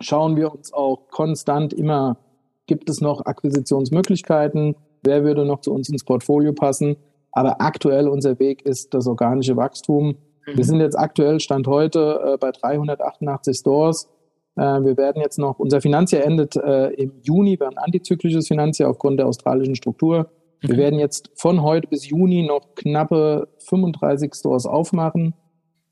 schauen 0.00 0.36
wir 0.36 0.52
uns 0.52 0.72
auch 0.72 1.08
konstant 1.10 1.72
immer, 1.72 2.18
gibt 2.66 2.90
es 2.90 3.00
noch 3.00 3.24
Akquisitionsmöglichkeiten? 3.24 4.76
Wer 5.02 5.24
würde 5.24 5.44
noch 5.44 5.60
zu 5.60 5.72
uns 5.72 5.88
ins 5.88 6.04
Portfolio 6.04 6.52
passen? 6.52 6.96
Aber 7.32 7.60
aktuell 7.60 8.08
unser 8.08 8.38
Weg 8.38 8.62
ist 8.62 8.94
das 8.94 9.06
organische 9.06 9.56
Wachstum. 9.56 10.16
Wir 10.46 10.56
mhm. 10.56 10.62
sind 10.62 10.80
jetzt 10.80 10.98
aktuell, 10.98 11.40
Stand 11.40 11.66
heute, 11.66 12.20
äh, 12.24 12.38
bei 12.38 12.50
388 12.50 13.56
Stores. 13.56 14.08
Äh, 14.56 14.62
wir 14.62 14.96
werden 14.96 15.20
jetzt 15.20 15.38
noch, 15.38 15.58
unser 15.58 15.80
Finanzjahr 15.80 16.24
endet 16.24 16.56
äh, 16.56 16.88
im 16.94 17.12
Juni, 17.22 17.58
wir 17.58 17.66
haben 17.66 17.76
ein 17.76 17.84
antizyklisches 17.84 18.48
Finanzjahr 18.48 18.90
aufgrund 18.90 19.18
der 19.18 19.26
australischen 19.26 19.74
Struktur. 19.74 20.30
Wir 20.60 20.74
mhm. 20.74 20.78
werden 20.78 20.98
jetzt 20.98 21.30
von 21.34 21.62
heute 21.62 21.88
bis 21.88 22.08
Juni 22.08 22.42
noch 22.46 22.74
knappe 22.74 23.48
35 23.68 24.34
Stores 24.34 24.66
aufmachen. 24.66 25.34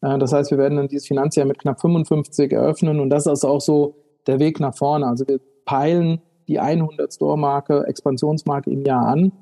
Äh, 0.04 0.18
das 0.18 0.32
heißt, 0.32 0.50
wir 0.50 0.58
werden 0.58 0.76
dann 0.76 0.88
dieses 0.88 1.06
Finanzjahr 1.06 1.46
mit 1.46 1.58
knapp 1.58 1.80
55 1.80 2.52
eröffnen 2.52 3.00
und 3.00 3.11
das 3.11 3.26
ist 3.26 3.44
auch 3.44 3.61
so 3.61 3.96
der 4.26 4.38
Weg 4.38 4.61
nach 4.61 4.76
vorne. 4.76 5.06
Also 5.06 5.26
wir 5.26 5.40
peilen 5.64 6.20
die 6.46 6.61
100 6.61 7.12
Store-Marke, 7.12 7.87
Expansionsmarke 7.87 8.70
im 8.70 8.84
Jahr 8.84 9.06
an. 9.06 9.32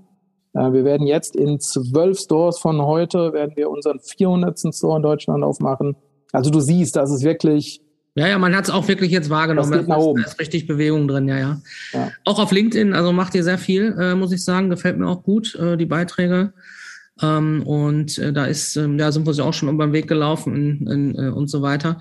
Äh, 0.55 0.73
wir 0.73 0.85
werden 0.85 1.07
jetzt 1.07 1.35
in 1.35 1.59
zwölf 1.59 2.19
Stores 2.19 2.59
von 2.59 2.81
heute, 2.83 3.33
werden 3.33 3.53
wir 3.57 3.71
unseren 3.71 3.99
400. 3.99 4.75
Store 4.75 4.97
in 4.97 5.03
Deutschland 5.03 5.43
aufmachen. 5.43 5.97
Also 6.33 6.51
du 6.51 6.61
siehst, 6.61 6.97
das 6.97 7.11
ist 7.13 7.25
wirklich 7.25 7.81
ja, 8.15 8.29
ja, 8.29 8.39
man 8.39 8.55
hat 8.55 8.65
es 8.65 8.71
auch 8.71 8.89
wirklich 8.89 9.11
jetzt 9.11 9.31
wahrgenommen. 9.31 9.71
Das 9.71 9.81
geht 9.81 9.89
nach 9.89 9.97
oben. 9.97 10.21
Da 10.21 10.29
ist 10.29 10.39
richtig 10.39 10.67
Bewegung 10.67 11.09
drin, 11.09 11.29
ja, 11.29 11.39
ja, 11.39 11.63
ja. 11.95 12.11
Auch 12.27 12.39
auf 12.39 12.53
LinkedIn, 12.53 12.93
also 12.93 13.11
macht 13.11 13.35
ihr 13.35 13.43
sehr 13.43 13.57
viel, 13.57 13.97
äh, 13.99 14.15
muss 14.15 14.33
ich 14.33 14.45
sagen. 14.45 14.69
Gefällt 14.69 14.99
mir 14.99 15.09
auch 15.09 15.23
gut, 15.23 15.55
äh, 15.55 15.79
die 15.79 15.87
Beiträge. 15.87 16.53
Ähm, 17.21 17.63
und 17.67 18.19
äh, 18.19 18.33
da 18.33 18.47
ist, 18.47 18.77
ähm, 18.77 18.99
ja, 18.99 19.13
sind 19.13 19.27
wir 19.27 19.35
ja 19.35 19.45
auch 19.45 19.53
schon 19.53 19.69
über 19.69 19.87
den 19.87 19.93
Weg 19.93 20.09
gelaufen 20.09 20.57
in, 20.57 20.87
in, 20.87 21.15
äh, 21.15 21.29
und 21.29 21.49
so 21.49 21.63
weiter. 21.63 22.01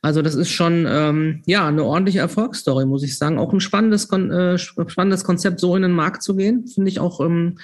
Also 0.00 0.22
das 0.22 0.36
ist 0.36 0.50
schon 0.50 0.86
ähm, 0.88 1.42
ja 1.46 1.66
eine 1.66 1.84
ordentliche 1.84 2.20
Erfolgsstory, 2.20 2.86
muss 2.86 3.02
ich 3.02 3.18
sagen. 3.18 3.38
Auch 3.38 3.52
ein 3.52 3.60
spannendes, 3.60 4.08
Kon 4.08 4.30
äh, 4.30 4.56
spannendes 4.56 5.24
Konzept, 5.24 5.60
so 5.60 5.74
in 5.74 5.82
den 5.82 5.92
Markt 5.92 6.22
zu 6.22 6.36
gehen, 6.36 6.66
finde 6.66 6.88
ich 6.88 7.00
auch 7.00 7.20
ähm, 7.20 7.58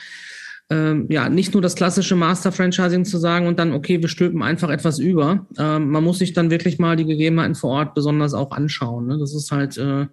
ähm, 0.71 1.07
ja, 1.11 1.29
nicht 1.29 1.53
nur 1.53 1.63
das 1.63 1.75
klassische 1.75 2.17
Master-Franchising 2.17 3.05
zu 3.05 3.19
sagen 3.19 3.47
und 3.47 3.59
dann, 3.59 3.73
okay, 3.73 4.01
wir 4.01 4.09
stülpen 4.09 4.43
einfach 4.43 4.71
etwas 4.71 4.99
über. 4.99 5.47
Ähm, 5.59 5.91
man 5.91 6.03
muss 6.03 6.19
sich 6.19 6.33
dann 6.33 6.51
wirklich 6.51 6.79
mal 6.79 6.97
die 6.97 7.05
Gegebenheiten 7.05 7.55
vor 7.55 7.71
Ort 7.71 7.95
besonders 7.95 8.33
auch 8.33 8.51
anschauen. 8.51 9.07
Ne? 9.07 9.19
Das 9.19 9.35
ist 9.35 9.51
halt, 9.53 9.77
äh, 9.77 10.07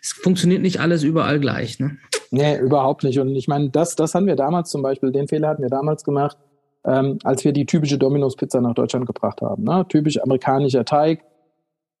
es 0.00 0.12
funktioniert 0.12 0.62
nicht 0.62 0.78
alles 0.78 1.02
überall 1.02 1.40
gleich. 1.40 1.80
Ne? 1.80 1.98
Nee, 2.30 2.56
überhaupt 2.58 3.02
nicht. 3.02 3.18
Und 3.18 3.34
ich 3.34 3.48
meine, 3.48 3.70
das, 3.70 3.96
das 3.96 4.14
haben 4.14 4.26
wir 4.26 4.36
damals 4.36 4.70
zum 4.70 4.82
Beispiel, 4.82 5.10
den 5.10 5.26
Fehler 5.26 5.48
hatten 5.48 5.62
wir 5.62 5.70
damals 5.70 6.04
gemacht, 6.04 6.38
ähm, 6.84 7.18
als 7.24 7.44
wir 7.44 7.52
die 7.52 7.66
typische 7.66 7.98
Domino's-Pizza 7.98 8.60
nach 8.60 8.74
Deutschland 8.74 9.06
gebracht 9.06 9.42
haben. 9.42 9.64
Ne? 9.64 9.86
Typisch 9.88 10.22
amerikanischer 10.22 10.84
Teig. 10.84 11.24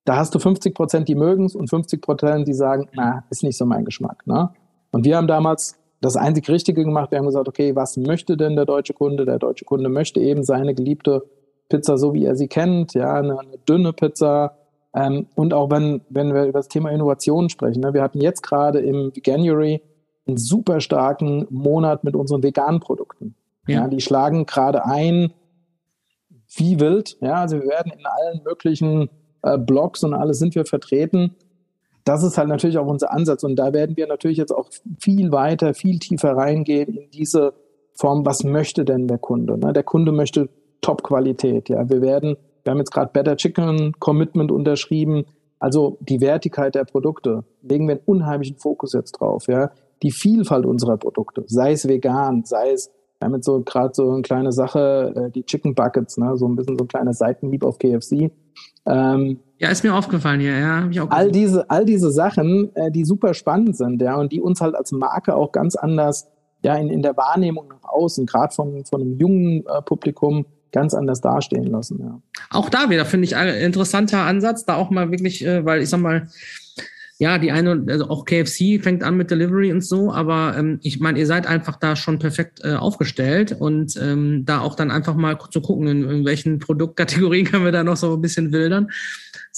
Da 0.04 0.16
hast 0.16 0.32
du 0.32 0.38
50 0.38 0.74
Prozent, 0.76 1.08
die 1.08 1.16
mögen 1.16 1.46
es 1.46 1.56
und 1.56 1.68
50 1.68 2.00
Prozent, 2.00 2.46
die 2.46 2.54
sagen, 2.54 2.88
na, 2.92 3.24
ist 3.30 3.42
nicht 3.42 3.56
so 3.56 3.66
mein 3.66 3.84
Geschmack. 3.84 4.24
Ne? 4.28 4.50
Und 4.92 5.04
wir 5.04 5.16
haben 5.16 5.26
damals 5.26 5.76
das 6.00 6.16
einzig 6.16 6.48
Richtige 6.48 6.84
gemacht. 6.84 7.10
Wir 7.10 7.18
haben 7.18 7.26
gesagt, 7.26 7.48
okay, 7.48 7.74
was 7.74 7.96
möchte 7.96 8.36
denn 8.36 8.56
der 8.56 8.66
deutsche 8.66 8.92
Kunde? 8.92 9.24
Der 9.24 9.38
deutsche 9.38 9.64
Kunde 9.64 9.88
möchte 9.88 10.20
eben 10.20 10.44
seine 10.44 10.74
geliebte 10.74 11.24
Pizza, 11.68 11.98
so 11.98 12.14
wie 12.14 12.24
er 12.24 12.36
sie 12.36 12.48
kennt, 12.48 12.94
ja, 12.94 13.14
eine, 13.14 13.38
eine 13.38 13.58
dünne 13.68 13.92
Pizza. 13.92 14.56
Ähm, 14.94 15.26
und 15.34 15.52
auch 15.52 15.70
wenn, 15.70 16.02
wenn 16.08 16.32
wir 16.32 16.44
über 16.44 16.58
das 16.58 16.68
Thema 16.68 16.90
Innovation 16.90 17.48
sprechen, 17.48 17.80
ne, 17.80 17.92
wir 17.94 18.02
hatten 18.02 18.20
jetzt 18.20 18.42
gerade 18.42 18.80
im 18.80 19.12
January 19.24 19.82
einen 20.26 20.36
super 20.36 20.80
starken 20.80 21.46
Monat 21.50 22.04
mit 22.04 22.14
unseren 22.14 22.42
veganen 22.42 22.80
Produkten. 22.80 23.34
Ja. 23.66 23.82
ja 23.82 23.88
die 23.88 24.00
schlagen 24.00 24.46
gerade 24.46 24.84
ein 24.84 25.32
wie 26.56 26.78
wild. 26.78 27.16
Ja, 27.20 27.34
also 27.42 27.60
wir 27.60 27.66
werden 27.66 27.92
in 27.92 28.06
allen 28.06 28.42
möglichen 28.44 29.10
äh, 29.42 29.58
Blogs 29.58 30.04
und 30.04 30.14
alles 30.14 30.38
sind 30.38 30.54
wir 30.54 30.64
vertreten 30.64 31.34
das 32.06 32.22
ist 32.22 32.38
halt 32.38 32.48
natürlich 32.48 32.78
auch 32.78 32.86
unser 32.86 33.12
Ansatz. 33.12 33.42
Und 33.42 33.56
da 33.56 33.72
werden 33.72 33.96
wir 33.96 34.06
natürlich 34.06 34.38
jetzt 34.38 34.52
auch 34.52 34.70
viel 35.00 35.32
weiter, 35.32 35.74
viel 35.74 35.98
tiefer 35.98 36.36
reingehen 36.36 36.94
in 36.94 37.10
diese 37.10 37.52
Form, 37.94 38.24
was 38.24 38.44
möchte 38.44 38.84
denn 38.84 39.08
der 39.08 39.18
Kunde? 39.18 39.58
Ne? 39.58 39.72
Der 39.72 39.82
Kunde 39.82 40.12
möchte 40.12 40.48
Top-Qualität. 40.82 41.68
Ja, 41.68 41.88
wir 41.88 42.00
werden, 42.00 42.36
wir 42.62 42.70
haben 42.70 42.78
jetzt 42.78 42.92
gerade 42.92 43.10
Better 43.12 43.36
Chicken 43.36 43.92
Commitment 43.98 44.52
unterschrieben. 44.52 45.24
Also 45.58 45.98
die 46.00 46.20
Wertigkeit 46.20 46.74
der 46.74 46.84
Produkte 46.84 47.42
legen 47.62 47.88
wir 47.88 47.96
einen 47.96 48.04
unheimlichen 48.04 48.56
Fokus 48.56 48.92
jetzt 48.92 49.12
drauf. 49.12 49.48
Ja, 49.48 49.72
die 50.02 50.12
Vielfalt 50.12 50.64
unserer 50.64 50.98
Produkte, 50.98 51.42
sei 51.46 51.72
es 51.72 51.88
vegan, 51.88 52.44
sei 52.44 52.72
es 52.72 52.92
wir 53.18 53.26
haben 53.26 53.34
jetzt 53.34 53.46
so 53.46 53.62
gerade 53.62 53.94
so 53.94 54.10
eine 54.10 54.22
kleine 54.22 54.52
Sache, 54.52 55.12
äh, 55.16 55.30
die 55.30 55.44
Chicken 55.44 55.74
Buckets, 55.74 56.18
ne? 56.18 56.36
so 56.36 56.46
ein 56.46 56.54
bisschen 56.54 56.76
so 56.76 56.84
ein 56.84 56.88
kleiner 56.88 57.14
Seitenhieb 57.14 57.64
auf 57.64 57.78
KFC. 57.78 58.30
Ähm, 58.86 59.40
ja, 59.58 59.70
ist 59.70 59.84
mir 59.84 59.94
aufgefallen 59.94 60.40
hier, 60.40 60.58
ja. 60.58 60.88
Auch 61.02 61.10
all 61.10 61.30
diese, 61.30 61.68
all 61.70 61.84
diese 61.84 62.10
Sachen, 62.10 62.74
äh, 62.76 62.90
die 62.90 63.04
super 63.04 63.32
spannend 63.34 63.76
sind, 63.76 64.02
ja, 64.02 64.16
und 64.16 64.32
die 64.32 64.40
uns 64.40 64.60
halt 64.60 64.74
als 64.74 64.92
Marke 64.92 65.34
auch 65.34 65.50
ganz 65.52 65.76
anders, 65.76 66.28
ja, 66.62 66.74
in, 66.76 66.90
in 66.90 67.02
der 67.02 67.16
Wahrnehmung 67.16 67.68
nach 67.68 67.88
außen, 67.88 68.26
gerade 68.26 68.54
von, 68.54 68.84
von 68.84 69.00
einem 69.00 69.18
jungen 69.18 69.64
äh, 69.66 69.82
Publikum, 69.82 70.46
ganz 70.72 70.92
anders 70.92 71.22
dastehen 71.22 71.64
lassen, 71.64 72.00
ja. 72.00 72.20
Auch 72.50 72.68
da 72.68 72.90
wieder, 72.90 73.06
finde 73.06 73.24
ich, 73.24 73.36
ein 73.36 73.48
interessanter 73.48 74.18
Ansatz, 74.18 74.66
da 74.66 74.76
auch 74.76 74.90
mal 74.90 75.10
wirklich, 75.10 75.44
äh, 75.44 75.64
weil 75.64 75.80
ich 75.80 75.88
sag 75.88 76.00
mal, 76.00 76.28
ja, 77.18 77.38
die 77.38 77.50
eine, 77.50 77.82
also 77.88 78.10
auch 78.10 78.26
KFC 78.26 78.82
fängt 78.82 79.02
an 79.02 79.16
mit 79.16 79.30
Delivery 79.30 79.72
und 79.72 79.82
so, 79.82 80.12
aber 80.12 80.54
ähm, 80.58 80.80
ich 80.82 81.00
meine, 81.00 81.18
ihr 81.18 81.26
seid 81.26 81.46
einfach 81.46 81.76
da 81.76 81.96
schon 81.96 82.18
perfekt 82.18 82.60
äh, 82.62 82.74
aufgestellt 82.74 83.56
und 83.58 83.96
ähm, 83.96 84.44
da 84.44 84.60
auch 84.60 84.74
dann 84.74 84.90
einfach 84.90 85.14
mal 85.14 85.38
zu 85.50 85.62
gucken, 85.62 85.88
in, 85.88 86.08
in 86.08 86.24
welchen 86.26 86.58
Produktkategorien 86.60 87.46
können 87.46 87.64
wir 87.64 87.72
da 87.72 87.84
noch 87.84 87.96
so 87.96 88.14
ein 88.14 88.20
bisschen 88.20 88.52
wildern 88.52 88.90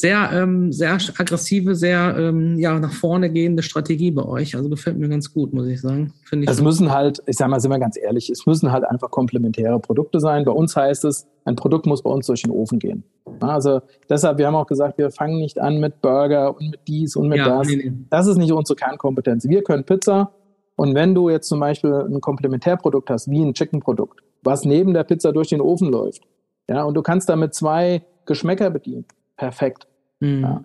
sehr, 0.00 0.30
ähm, 0.32 0.70
sehr 0.70 0.92
aggressive, 0.92 1.74
sehr 1.74 2.16
ähm, 2.16 2.56
ja, 2.56 2.78
nach 2.78 2.92
vorne 2.92 3.32
gehende 3.32 3.64
Strategie 3.64 4.12
bei 4.12 4.24
euch. 4.24 4.54
Also 4.54 4.68
gefällt 4.68 4.96
mir 4.96 5.08
ganz 5.08 5.34
gut, 5.34 5.52
muss 5.52 5.66
ich 5.66 5.80
sagen. 5.80 6.14
Finde 6.22 6.44
ich 6.44 6.50
es 6.50 6.62
müssen 6.62 6.92
halt, 6.92 7.20
ich 7.26 7.36
sage 7.36 7.50
mal, 7.50 7.58
sind 7.58 7.72
wir 7.72 7.80
ganz 7.80 7.98
ehrlich, 8.00 8.30
es 8.30 8.46
müssen 8.46 8.70
halt 8.70 8.84
einfach 8.84 9.10
komplementäre 9.10 9.80
Produkte 9.80 10.20
sein. 10.20 10.44
Bei 10.44 10.52
uns 10.52 10.76
heißt 10.76 11.04
es, 11.04 11.26
ein 11.44 11.56
Produkt 11.56 11.86
muss 11.86 12.04
bei 12.04 12.10
uns 12.10 12.28
durch 12.28 12.42
den 12.42 12.52
Ofen 12.52 12.78
gehen. 12.78 13.02
Also 13.40 13.80
deshalb, 14.08 14.38
wir 14.38 14.46
haben 14.46 14.54
auch 14.54 14.68
gesagt, 14.68 14.98
wir 14.98 15.10
fangen 15.10 15.40
nicht 15.40 15.58
an 15.58 15.80
mit 15.80 16.00
Burger 16.00 16.56
und 16.56 16.70
mit 16.70 16.80
dies 16.86 17.16
und 17.16 17.26
mit 17.26 17.38
ja, 17.38 17.58
das. 17.58 17.66
Nee, 17.66 17.76
nee. 17.76 17.92
Das 18.08 18.28
ist 18.28 18.36
nicht 18.36 18.52
unsere 18.52 18.76
Kernkompetenz. 18.76 19.48
Wir 19.48 19.64
können 19.64 19.82
Pizza 19.82 20.30
und 20.76 20.94
wenn 20.94 21.12
du 21.12 21.28
jetzt 21.28 21.48
zum 21.48 21.58
Beispiel 21.58 21.92
ein 21.92 22.20
Komplementärprodukt 22.20 23.10
hast, 23.10 23.28
wie 23.28 23.42
ein 23.42 23.52
Chicken-Produkt, 23.52 24.20
was 24.44 24.64
neben 24.64 24.94
der 24.94 25.02
Pizza 25.02 25.32
durch 25.32 25.48
den 25.48 25.60
Ofen 25.60 25.90
läuft, 25.90 26.22
ja, 26.70 26.84
und 26.84 26.94
du 26.94 27.02
kannst 27.02 27.28
damit 27.28 27.52
zwei 27.52 28.02
Geschmäcker 28.26 28.70
bedienen, 28.70 29.06
perfekt. 29.36 29.87
Mhm. 30.20 30.42
Ja. 30.42 30.64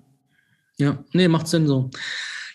ja, 0.78 0.98
nee, 1.14 1.28
macht 1.28 1.48
Sinn 1.48 1.68
so. 1.68 1.90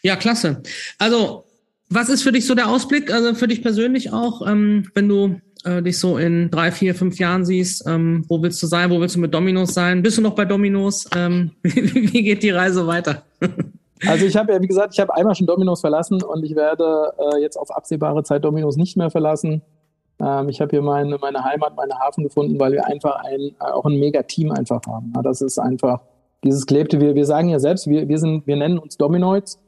Ja, 0.02 0.16
klasse. 0.16 0.62
Also, 0.98 1.44
Was 1.90 2.10
ist 2.10 2.22
für 2.22 2.32
dich 2.32 2.46
so 2.46 2.54
der 2.54 2.68
Ausblick, 2.68 3.10
also 3.10 3.34
für 3.34 3.48
dich 3.48 3.62
persönlich 3.62 4.12
auch, 4.12 4.46
ähm, 4.46 4.90
wenn 4.94 5.08
du 5.08 5.40
äh, 5.64 5.82
dich 5.82 5.98
so 5.98 6.18
in 6.18 6.50
drei, 6.50 6.70
vier, 6.70 6.94
fünf 6.94 7.18
Jahren 7.18 7.46
siehst? 7.46 7.86
Ähm, 7.86 8.24
wo 8.28 8.42
willst 8.42 8.62
du 8.62 8.66
sein? 8.66 8.90
Wo 8.90 9.00
willst 9.00 9.16
du 9.16 9.20
mit 9.20 9.32
Dominos 9.32 9.72
sein? 9.72 10.02
Bist 10.02 10.18
du 10.18 10.22
noch 10.22 10.34
bei 10.34 10.44
Dominos? 10.44 11.08
Ähm, 11.16 11.52
wie, 11.62 12.12
wie 12.12 12.22
geht 12.22 12.42
die 12.42 12.50
Reise 12.50 12.86
weiter? 12.86 13.22
Also 14.06 14.26
ich 14.26 14.36
habe 14.36 14.52
ja, 14.52 14.60
wie 14.60 14.66
gesagt, 14.66 14.94
ich 14.94 15.00
habe 15.00 15.14
einmal 15.14 15.34
schon 15.34 15.46
Dominos 15.46 15.80
verlassen 15.80 16.22
und 16.22 16.44
ich 16.44 16.54
werde 16.54 17.12
äh, 17.18 17.40
jetzt 17.40 17.56
auf 17.56 17.70
absehbare 17.74 18.22
Zeit 18.22 18.44
Dominos 18.44 18.76
nicht 18.76 18.96
mehr 18.96 19.10
verlassen. 19.10 19.62
Ähm, 20.20 20.48
ich 20.48 20.60
habe 20.60 20.70
hier 20.70 20.82
meine, 20.82 21.18
meine 21.18 21.42
Heimat, 21.42 21.74
meine 21.76 21.98
Hafen 21.98 22.24
gefunden, 22.24 22.60
weil 22.60 22.72
wir 22.72 22.86
einfach 22.86 23.16
ein, 23.24 23.40
äh, 23.40 23.54
auch 23.58 23.86
ein 23.86 23.98
mega 23.98 24.22
Team 24.22 24.52
einfach 24.52 24.80
haben. 24.86 25.12
Ja, 25.16 25.22
das 25.22 25.40
ist 25.40 25.58
einfach 25.58 26.00
dieses 26.44 26.66
Klebte. 26.66 27.00
Wir, 27.00 27.14
wir 27.14 27.26
sagen 27.26 27.48
ja 27.48 27.58
selbst, 27.58 27.88
wir, 27.88 28.08
wir, 28.08 28.18
sind, 28.18 28.46
wir 28.46 28.56
nennen 28.56 28.78
uns 28.78 28.96
Dominoids 28.96 29.60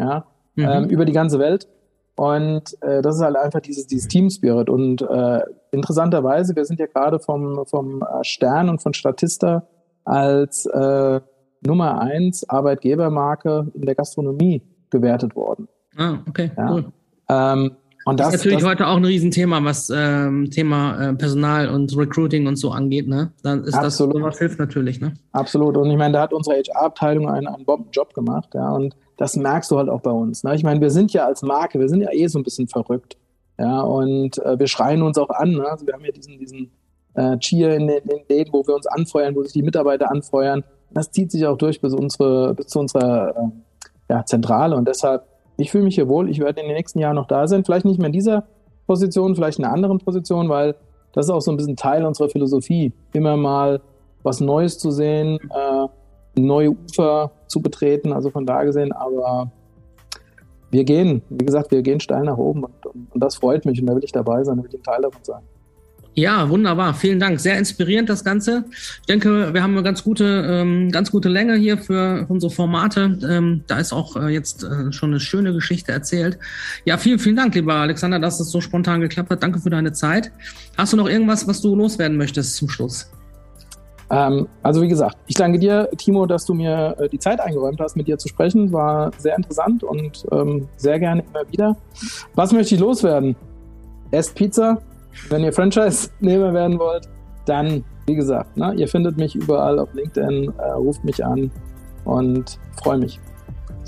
ja, 0.00 0.24
mhm. 0.54 0.64
ähm, 0.64 0.84
über 0.84 1.04
die 1.04 1.12
ganze 1.12 1.38
Welt. 1.38 1.68
Und 2.16 2.76
äh, 2.82 3.00
das 3.00 3.16
ist 3.16 3.22
halt 3.22 3.36
einfach 3.36 3.60
dieses, 3.60 3.86
dieses 3.86 4.08
Team 4.08 4.28
Spirit. 4.28 4.68
Und 4.68 5.02
äh, 5.02 5.40
interessanterweise, 5.70 6.56
wir 6.56 6.64
sind 6.64 6.80
ja 6.80 6.86
gerade 6.86 7.20
vom, 7.20 7.64
vom 7.66 8.02
äh, 8.02 8.24
Stern 8.24 8.68
und 8.68 8.82
von 8.82 8.92
Statista 8.92 9.66
als 10.04 10.66
äh, 10.66 11.20
Nummer 11.64 12.00
eins 12.00 12.48
Arbeitgebermarke 12.48 13.68
in 13.74 13.82
der 13.82 13.94
Gastronomie 13.94 14.62
gewertet 14.90 15.36
worden. 15.36 15.68
Ah, 15.96 16.18
okay, 16.28 16.50
ja. 16.56 16.72
cool. 16.72 16.84
Ähm, 17.28 17.76
und 18.08 18.18
das, 18.18 18.28
das 18.28 18.34
ist 18.36 18.40
natürlich 18.40 18.62
das, 18.62 18.70
heute 18.70 18.86
auch 18.86 18.96
ein 18.96 19.04
Riesenthema, 19.04 19.62
was 19.62 19.92
ähm, 19.94 20.50
Thema 20.50 21.10
äh, 21.10 21.14
Personal 21.14 21.68
und 21.68 21.94
Recruiting 21.94 22.46
und 22.46 22.56
so 22.56 22.70
angeht. 22.70 23.06
Ne? 23.06 23.32
Dann 23.42 23.64
ist 23.64 23.74
absolut. 23.74 24.16
das 24.16 24.22
was 24.22 24.38
hilft 24.38 24.58
natürlich. 24.58 24.98
Ne? 24.98 25.12
Absolut. 25.32 25.76
Und 25.76 25.90
ich 25.90 25.98
meine, 25.98 26.14
da 26.14 26.22
hat 26.22 26.32
unsere 26.32 26.56
HR-Abteilung 26.56 27.28
einen, 27.28 27.46
einen 27.46 27.66
Job 27.92 28.14
gemacht. 28.14 28.48
Ja, 28.54 28.72
und 28.72 28.96
das 29.18 29.36
merkst 29.36 29.70
du 29.70 29.76
halt 29.76 29.90
auch 29.90 30.00
bei 30.00 30.10
uns. 30.10 30.42
Ne? 30.42 30.54
Ich 30.54 30.62
meine, 30.62 30.80
wir 30.80 30.88
sind 30.88 31.12
ja 31.12 31.26
als 31.26 31.42
Marke, 31.42 31.78
wir 31.78 31.88
sind 31.90 32.00
ja 32.00 32.10
eh 32.10 32.26
so 32.28 32.38
ein 32.38 32.44
bisschen 32.44 32.66
verrückt. 32.66 33.18
Ja, 33.58 33.82
und 33.82 34.38
äh, 34.38 34.58
wir 34.58 34.68
schreien 34.68 35.02
uns 35.02 35.18
auch 35.18 35.28
an. 35.28 35.50
Ne? 35.50 35.68
Also 35.68 35.86
wir 35.86 35.92
haben 35.92 36.04
ja 36.04 36.12
diesen, 36.12 36.38
diesen 36.38 36.70
äh, 37.12 37.36
Cheer 37.38 37.76
in 37.76 37.88
den, 37.88 38.04
in 38.04 38.26
den 38.30 38.52
wo 38.52 38.66
wir 38.66 38.74
uns 38.74 38.86
anfeuern, 38.86 39.34
wo 39.34 39.42
sich 39.42 39.52
die 39.52 39.62
Mitarbeiter 39.62 40.10
anfeuern. 40.10 40.64
Das 40.92 41.10
zieht 41.10 41.30
sich 41.30 41.44
auch 41.44 41.58
durch 41.58 41.82
bis, 41.82 41.92
unsere, 41.92 42.54
bis 42.54 42.68
zu 42.68 42.78
unserer 42.78 43.36
äh, 43.36 44.12
ja, 44.14 44.24
Zentrale. 44.24 44.76
Und 44.76 44.88
deshalb, 44.88 45.26
ich 45.58 45.70
fühle 45.70 45.84
mich 45.84 45.96
hier 45.96 46.08
wohl. 46.08 46.30
Ich 46.30 46.38
werde 46.38 46.60
in 46.60 46.68
den 46.68 46.76
nächsten 46.76 47.00
Jahren 47.00 47.16
noch 47.16 47.26
da 47.26 47.46
sein. 47.46 47.64
Vielleicht 47.64 47.84
nicht 47.84 47.98
mehr 47.98 48.06
in 48.06 48.12
dieser 48.12 48.44
Position, 48.86 49.34
vielleicht 49.34 49.58
in 49.58 49.64
einer 49.64 49.74
anderen 49.74 49.98
Position, 49.98 50.48
weil 50.48 50.76
das 51.12 51.26
ist 51.26 51.30
auch 51.30 51.40
so 51.40 51.50
ein 51.50 51.56
bisschen 51.56 51.76
Teil 51.76 52.06
unserer 52.06 52.28
Philosophie. 52.28 52.92
Immer 53.12 53.36
mal 53.36 53.80
was 54.22 54.40
Neues 54.40 54.78
zu 54.78 54.90
sehen, 54.90 55.38
äh, 55.50 56.40
neue 56.40 56.70
Ufer 56.70 57.32
zu 57.48 57.60
betreten. 57.60 58.12
Also 58.12 58.30
von 58.30 58.46
da 58.46 58.62
gesehen, 58.62 58.92
aber 58.92 59.50
wir 60.70 60.84
gehen, 60.84 61.22
wie 61.28 61.44
gesagt, 61.44 61.72
wir 61.72 61.82
gehen 61.82 61.98
steil 61.98 62.24
nach 62.24 62.38
oben 62.38 62.64
und, 62.64 62.86
und, 62.86 63.14
und 63.14 63.20
das 63.20 63.36
freut 63.36 63.64
mich 63.64 63.80
und 63.80 63.86
da 63.86 63.94
will 63.96 64.04
ich 64.04 64.12
dabei 64.12 64.44
sein, 64.44 64.58
da 64.58 64.62
will 64.62 64.70
ich 64.72 64.78
ein 64.78 64.82
Teil 64.82 65.02
davon 65.02 65.24
sein. 65.24 65.42
Ja, 66.18 66.50
wunderbar. 66.50 66.94
Vielen 66.94 67.20
Dank. 67.20 67.38
Sehr 67.38 67.56
inspirierend 67.56 68.08
das 68.08 68.24
Ganze. 68.24 68.64
Ich 68.72 69.06
denke, 69.06 69.54
wir 69.54 69.62
haben 69.62 69.74
eine 69.74 69.84
ganz 69.84 70.02
gute, 70.02 70.24
ähm, 70.24 70.90
ganz 70.90 71.12
gute 71.12 71.28
Länge 71.28 71.54
hier 71.54 71.78
für 71.78 72.26
unsere 72.28 72.50
Formate. 72.50 73.16
Ähm, 73.22 73.62
da 73.68 73.78
ist 73.78 73.92
auch 73.92 74.16
äh, 74.16 74.26
jetzt 74.26 74.64
äh, 74.64 74.90
schon 74.90 75.10
eine 75.10 75.20
schöne 75.20 75.52
Geschichte 75.52 75.92
erzählt. 75.92 76.40
Ja, 76.84 76.98
vielen, 76.98 77.20
vielen 77.20 77.36
Dank, 77.36 77.54
lieber 77.54 77.74
Alexander, 77.74 78.18
dass 78.18 78.40
es 78.40 78.50
so 78.50 78.60
spontan 78.60 79.00
geklappt 79.00 79.30
hat. 79.30 79.44
Danke 79.44 79.60
für 79.60 79.70
deine 79.70 79.92
Zeit. 79.92 80.32
Hast 80.76 80.92
du 80.92 80.96
noch 80.96 81.08
irgendwas, 81.08 81.46
was 81.46 81.60
du 81.60 81.76
loswerden 81.76 82.16
möchtest 82.16 82.56
zum 82.56 82.68
Schluss? 82.68 83.08
Ähm, 84.10 84.48
also 84.64 84.82
wie 84.82 84.88
gesagt, 84.88 85.18
ich 85.28 85.36
danke 85.36 85.60
dir, 85.60 85.88
Timo, 85.98 86.26
dass 86.26 86.44
du 86.44 86.52
mir 86.52 86.96
äh, 86.98 87.08
die 87.08 87.20
Zeit 87.20 87.38
eingeräumt 87.38 87.78
hast, 87.78 87.94
mit 87.94 88.08
dir 88.08 88.18
zu 88.18 88.26
sprechen. 88.26 88.72
War 88.72 89.12
sehr 89.18 89.36
interessant 89.36 89.84
und 89.84 90.26
ähm, 90.32 90.66
sehr 90.78 90.98
gerne 90.98 91.22
immer 91.30 91.48
wieder. 91.52 91.76
Was 92.34 92.50
möchte 92.50 92.74
ich 92.74 92.80
loswerden? 92.80 93.36
Esst 94.10 94.34
Pizza, 94.34 94.82
wenn 95.28 95.44
ihr 95.44 95.52
Franchise-Nehmer 95.52 96.52
werden 96.52 96.78
wollt, 96.78 97.08
dann, 97.46 97.84
wie 98.06 98.14
gesagt, 98.14 98.56
ne, 98.56 98.74
ihr 98.74 98.88
findet 98.88 99.16
mich 99.16 99.34
überall 99.34 99.78
auf 99.78 99.92
LinkedIn, 99.94 100.52
äh, 100.58 100.70
ruft 100.72 101.04
mich 101.04 101.24
an 101.24 101.50
und 102.04 102.58
freue 102.82 102.98
mich. 102.98 103.20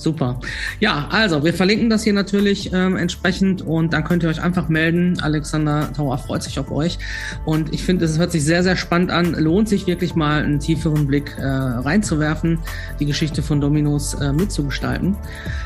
Super. 0.00 0.40
Ja, 0.78 1.08
also 1.10 1.44
wir 1.44 1.52
verlinken 1.52 1.90
das 1.90 2.04
hier 2.04 2.14
natürlich 2.14 2.72
ähm, 2.72 2.96
entsprechend 2.96 3.60
und 3.60 3.92
dann 3.92 4.02
könnt 4.02 4.22
ihr 4.22 4.30
euch 4.30 4.42
einfach 4.42 4.70
melden. 4.70 5.20
Alexander 5.20 5.92
Tauer 5.92 6.16
freut 6.16 6.42
sich 6.42 6.58
auf 6.58 6.70
euch 6.70 6.98
und 7.44 7.74
ich 7.74 7.82
finde, 7.82 8.06
es 8.06 8.18
hört 8.18 8.32
sich 8.32 8.42
sehr, 8.42 8.62
sehr 8.62 8.76
spannend 8.76 9.10
an. 9.10 9.34
Lohnt 9.34 9.68
sich 9.68 9.86
wirklich 9.86 10.14
mal 10.14 10.42
einen 10.42 10.58
tieferen 10.58 11.06
Blick 11.06 11.36
äh, 11.38 11.44
reinzuwerfen, 11.44 12.60
die 12.98 13.04
Geschichte 13.04 13.42
von 13.42 13.60
Dominos 13.60 14.14
äh, 14.14 14.32
mitzugestalten. 14.32 15.16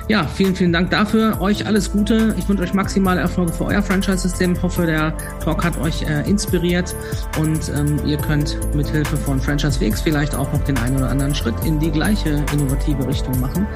Ja, 0.09 0.27
vielen, 0.27 0.57
vielen 0.57 0.73
Dank 0.73 0.91
dafür. 0.91 1.41
Euch 1.41 1.65
alles 1.67 1.93
Gute. 1.93 2.35
Ich 2.37 2.49
wünsche 2.49 2.65
euch 2.65 2.75
maximale 2.75 3.21
Erfolge 3.21 3.53
für 3.53 3.67
euer 3.67 3.83
Franchise-System. 3.83 4.61
Hoffe, 4.61 4.85
der 4.85 5.17
Talk 5.45 5.65
hat 5.65 5.79
euch 5.79 6.03
äh, 6.03 6.29
inspiriert 6.29 6.93
und 7.39 7.69
ähm, 7.69 8.01
ihr 8.05 8.19
könnt 8.19 8.59
mit 8.75 8.89
Hilfe 8.89 9.17
von 9.17 9.41
Franchise 9.41 9.79
VX 9.79 10.01
vielleicht 10.01 10.35
auch 10.35 10.53
noch 10.53 10.65
den 10.65 10.77
einen 10.79 10.97
oder 10.97 11.09
anderen 11.09 11.37
Schritt 11.37 11.55
in 11.65 11.79
die 11.79 11.93
gleiche 11.93 12.45
innovative 12.53 13.07
Richtung 13.07 13.39
machen. 13.41 13.67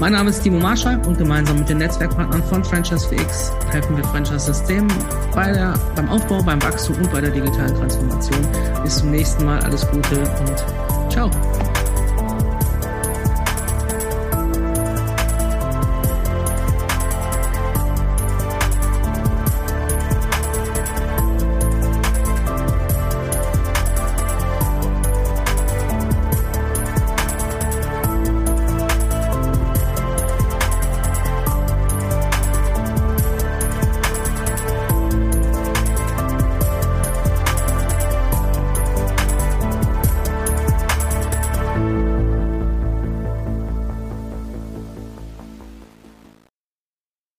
Mein 0.00 0.12
Name 0.12 0.30
ist 0.30 0.42
Timo 0.42 0.58
Marschall 0.58 1.00
und 1.06 1.18
gemeinsam 1.18 1.58
mit 1.58 1.68
den 1.68 1.78
Netzwerkpartnern 1.78 2.42
von 2.44 2.64
Franchise 2.64 3.06
FX 3.06 3.52
helfen 3.70 3.96
wir 3.96 4.04
Franchise-Systemen 4.04 4.90
bei 5.34 5.52
beim 5.94 6.08
Aufbau, 6.08 6.42
beim 6.42 6.62
Wachstum 6.62 6.96
und 6.96 7.12
bei 7.12 7.20
der 7.20 7.30
digitalen 7.30 7.74
Transformation. 7.74 8.46
Bis 8.82 8.96
zum 8.96 9.10
nächsten 9.10 9.44
Mal. 9.44 9.60
Alles 9.60 9.86
Gute 9.90 10.20
und 10.20 11.10
ciao. 11.10 11.30